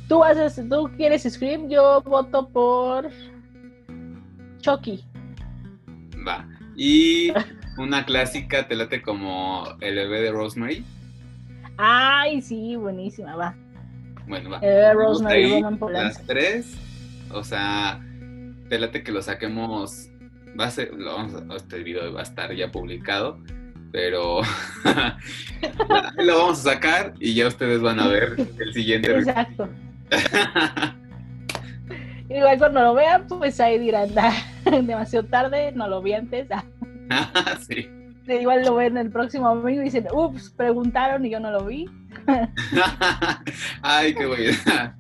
Tú, 0.08 0.24
haces, 0.24 0.68
tú 0.68 0.90
quieres 0.98 1.22
Scream, 1.32 1.70
yo 1.70 2.02
voto 2.02 2.50
por 2.50 3.08
Chucky. 4.62 5.04
Va. 6.28 6.48
Y 6.76 7.32
una 7.78 8.04
clásica, 8.04 8.68
te 8.68 8.76
late 8.76 9.04
como 9.04 9.66
El 9.80 9.96
bebé 9.96 10.22
de 10.22 10.32
Rosemary. 10.32 10.84
Ay, 11.78 12.42
sí, 12.42 12.76
buenísima, 12.76 13.36
va. 13.36 13.56
Bueno, 14.28 14.50
va. 14.52 14.60
Tenemos 14.60 14.96
Rosemary, 14.96 15.44
ahí 15.44 15.52
Roman 15.56 15.78
Polanski. 15.78 16.18
Las 16.20 16.28
tres, 16.28 16.78
o 17.32 17.44
sea, 17.44 18.00
te 18.70 18.80
late 18.80 19.04
que 19.04 19.12
lo 19.12 19.22
saquemos. 19.22 20.08
Va 20.60 20.66
a 20.66 20.72
ser, 20.72 20.94
lo 20.94 21.16
vamos 21.16 21.36
a- 21.36 21.56
este 21.56 21.82
video 21.84 22.14
va 22.14 22.20
a 22.20 22.24
estar 22.24 22.54
ya 22.54 22.70
publicado, 22.72 23.40
pero 23.92 24.42
lo 26.18 26.38
vamos 26.38 26.60
a 26.66 26.74
sacar 26.74 27.14
y 27.20 27.34
ya 27.34 27.48
ustedes 27.48 27.82
van 27.82 28.00
a 28.00 28.08
ver 28.08 28.36
el 28.60 28.74
siguiente. 28.74 29.12
Exacto. 29.18 29.70
Igual 32.30 32.58
cuando 32.60 32.82
lo 32.82 32.94
vean, 32.94 33.28
pues 33.28 33.60
ahí 33.60 33.78
dirán, 33.80 34.10
"Ah, 34.18 34.34
demasiado 34.66 35.26
tarde, 35.28 35.72
no 35.74 35.88
lo 35.88 36.02
vi 36.02 36.14
antes. 36.14 36.48
sí. 37.68 37.90
Igual 38.28 38.64
lo 38.64 38.76
ven 38.76 38.98
el 38.98 39.10
próximo 39.10 39.54
domingo 39.54 39.82
y 39.82 39.86
dicen, 39.86 40.08
ups, 40.14 40.52
preguntaron 40.52 41.26
y 41.26 41.32
yo 41.32 41.40
no 41.40 41.52
lo 41.52 41.66
vi. 41.66 41.90
Ay, 43.82 44.14
qué 44.14 44.26
buena. 44.26 44.98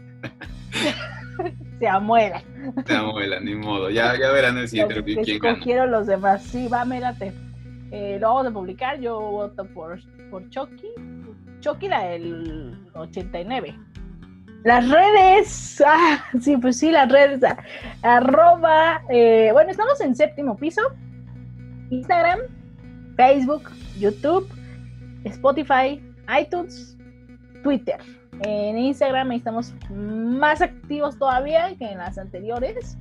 Se 1.79 1.88
amuela. 1.88 2.43
Se 2.86 2.95
amuela, 2.95 3.39
ni 3.39 3.55
modo. 3.55 3.89
Ya, 3.89 4.17
ya 4.19 4.31
verán 4.31 4.57
el 4.57 4.67
siguiente 4.67 4.95
review 4.95 5.21
quién 5.23 5.39
gana. 5.39 5.53
Escogieron 5.53 5.91
los 5.91 6.07
demás. 6.07 6.43
Sí, 6.43 6.67
va, 6.67 6.86
mírate. 6.86 7.34
Eh, 7.91 8.17
lo 8.21 8.27
vamos 8.34 8.47
a 8.47 8.51
publicar. 8.51 8.99
Yo 8.99 9.19
voto 9.19 9.65
por, 9.65 9.99
por 10.29 10.47
Chucky. 10.49 10.89
Chucky 11.60 11.88
la 11.88 12.03
del 12.03 12.77
89. 12.93 13.75
Las 14.63 14.88
redes, 14.88 15.84
ah, 15.86 16.23
sí, 16.39 16.55
pues 16.55 16.77
sí, 16.77 16.91
las 16.91 17.12
redes, 17.12 17.41
arroba, 18.03 19.01
eh, 19.10 19.49
bueno, 19.53 19.71
estamos 19.71 19.99
en 20.01 20.15
séptimo 20.15 20.55
piso, 20.55 20.84
Instagram, 21.89 22.41
Facebook, 23.21 23.69
YouTube, 23.99 24.49
Spotify, 25.25 26.01
iTunes, 26.41 26.97
Twitter. 27.62 27.99
En 28.41 28.79
Instagram 28.79 29.31
estamos 29.34 29.75
más 29.91 30.60
activos 30.60 31.19
todavía 31.19 31.75
que 31.77 31.86
en 31.86 31.99
las 31.99 32.17
anteriores, 32.17 32.97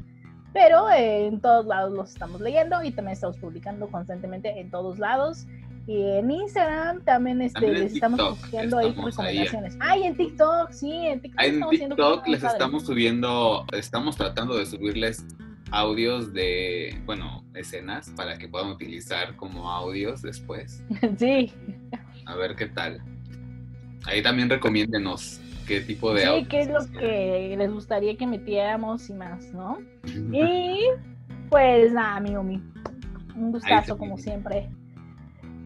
pero 0.53 0.91
en 0.91 1.41
todos 1.41 1.65
lados 1.65 1.95
los 1.95 2.11
estamos 2.11 2.43
leyendo 2.43 2.83
y 2.83 2.91
también 2.91 3.15
estamos 3.15 3.39
publicando 3.39 3.89
constantemente 3.89 4.61
en 4.61 4.71
todos 4.71 4.99
lados. 4.99 5.47
Y 5.87 6.03
en 6.03 6.31
Instagram 6.31 7.03
también, 7.05 7.41
este, 7.41 7.55
También 7.55 7.77
en 7.77 7.85
les 7.85 7.95
estamos 7.95 8.21
haciendo 8.45 8.77
ahí 8.77 8.93
recomendaciones. 8.93 9.79
Ay, 9.81 10.03
en 10.03 10.17
TikTok, 10.19 10.71
sí, 10.71 10.93
en 10.93 11.23
TikTok. 11.23 11.43
En 11.43 11.69
TikTok 11.71 12.29
les 12.29 12.45
estamos 12.45 12.85
subiendo, 12.85 13.65
estamos 13.73 14.17
tratando 14.17 14.59
de 14.59 14.67
subirles 14.67 15.25
audios 15.71 16.33
de, 16.33 17.01
bueno, 17.05 17.45
escenas 17.55 18.11
para 18.11 18.39
que 18.39 18.49
puedan 18.49 18.71
utilizar 18.71 19.37
como 19.37 19.71
audios 19.71 20.23
después. 20.23 20.83
Sí, 21.19 21.53
A 22.27 22.35
ver 22.37 22.55
qué 22.57 22.67
tal. 22.67 23.03
Ahí 24.07 24.23
también 24.23 24.49
recomiéndenos 24.49 25.41
qué 25.67 25.81
tipo 25.81 26.13
de 26.15 26.23
sí, 26.23 26.27
audios. 26.27 26.49
qué 26.49 26.61
es 26.61 26.69
lo 26.69 26.99
que 26.99 27.55
les 27.57 27.71
gustaría 27.73 28.17
que 28.17 28.27
metiéramos 28.27 29.09
y 29.11 29.15
más, 29.15 29.53
¿no? 29.53 29.79
Y 30.33 30.81
pues 31.49 31.93
nada, 31.93 32.21
mío. 32.21 32.41
Un 32.41 33.53
gustazo, 33.53 33.95
sí. 33.95 33.99
como 33.99 34.19
siempre. 34.19 34.69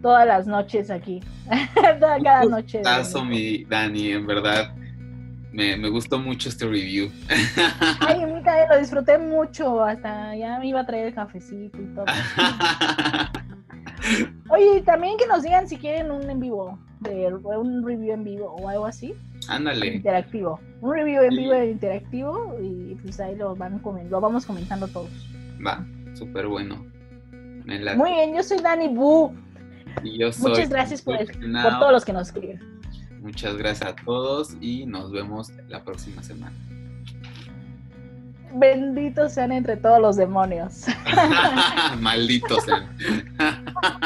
Todas 0.03 0.27
las 0.27 0.47
noches 0.47 0.91
aquí. 0.91 1.21
Cada 1.75 2.45
noche. 2.45 2.79
de 2.79 2.85
Gustazo, 2.85 3.25
mi 3.25 3.65
Dani, 3.65 4.13
en 4.13 4.27
verdad. 4.27 4.75
Me, 5.55 5.77
me 5.77 5.89
gustó 5.89 6.19
mucho 6.19 6.49
este 6.49 6.67
review. 6.67 7.13
Ay, 8.01 8.21
a 8.21 8.27
mí 8.27 8.43
también 8.43 8.69
lo 8.69 8.77
disfruté 8.77 9.19
mucho. 9.19 9.85
Hasta 9.85 10.35
ya 10.35 10.59
me 10.59 10.67
iba 10.67 10.81
a 10.81 10.87
traer 10.87 11.07
el 11.07 11.15
cafecito 11.15 11.81
y 11.81 11.85
todo. 11.95 12.07
Oye, 14.51 14.83
también 14.83 15.17
que 15.17 15.29
nos 15.29 15.45
digan 15.45 15.69
si 15.69 15.77
quieren 15.77 16.11
un 16.11 16.29
en 16.29 16.41
vivo, 16.41 16.77
de, 16.99 17.33
un 17.33 17.87
review 17.87 18.15
en 18.15 18.25
vivo 18.25 18.47
o 18.47 18.69
algo 18.69 18.87
así, 18.87 19.15
Ándale. 19.47 19.95
interactivo. 19.95 20.59
Un 20.81 20.93
review 20.93 21.23
en 21.23 21.37
vivo 21.37 21.53
e 21.53 21.71
interactivo 21.71 22.57
y 22.61 22.97
pues 22.97 23.21
ahí 23.21 23.37
lo, 23.37 23.55
van 23.55 23.81
lo 24.11 24.21
vamos 24.21 24.45
comentando 24.45 24.89
todos. 24.89 25.09
Va, 25.65 25.87
súper 26.15 26.49
bueno. 26.49 26.85
Muy 27.65 28.11
bien, 28.11 28.35
yo 28.35 28.43
soy 28.43 28.59
Dani 28.59 28.89
Bu. 28.89 29.33
Y 30.03 30.19
yo 30.19 30.33
soy 30.33 30.51
Muchas 30.51 30.69
gracias 30.69 31.01
por, 31.01 31.17
por 31.17 31.79
todos 31.79 31.93
los 31.93 32.05
que 32.05 32.13
nos 32.13 32.27
escriben. 32.27 32.74
Muchas 33.25 33.57
gracias 33.57 33.91
a 33.91 33.97
todos 33.97 34.55
y 34.61 34.85
nos 34.85 35.11
vemos 35.11 35.51
la 35.67 35.83
próxima 35.83 36.23
semana. 36.23 36.55
Benditos 38.53 39.33
sean 39.33 39.51
entre 39.51 39.79
todos 39.79 39.99
los 39.99 40.17
demonios. 40.17 40.85
Malditos 42.01 42.65
sean. 42.65 42.87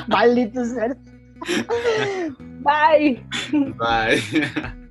Malditos 0.06 0.68
sean. 0.68 0.96
Bye. 2.62 3.26
Bye. 3.76 4.78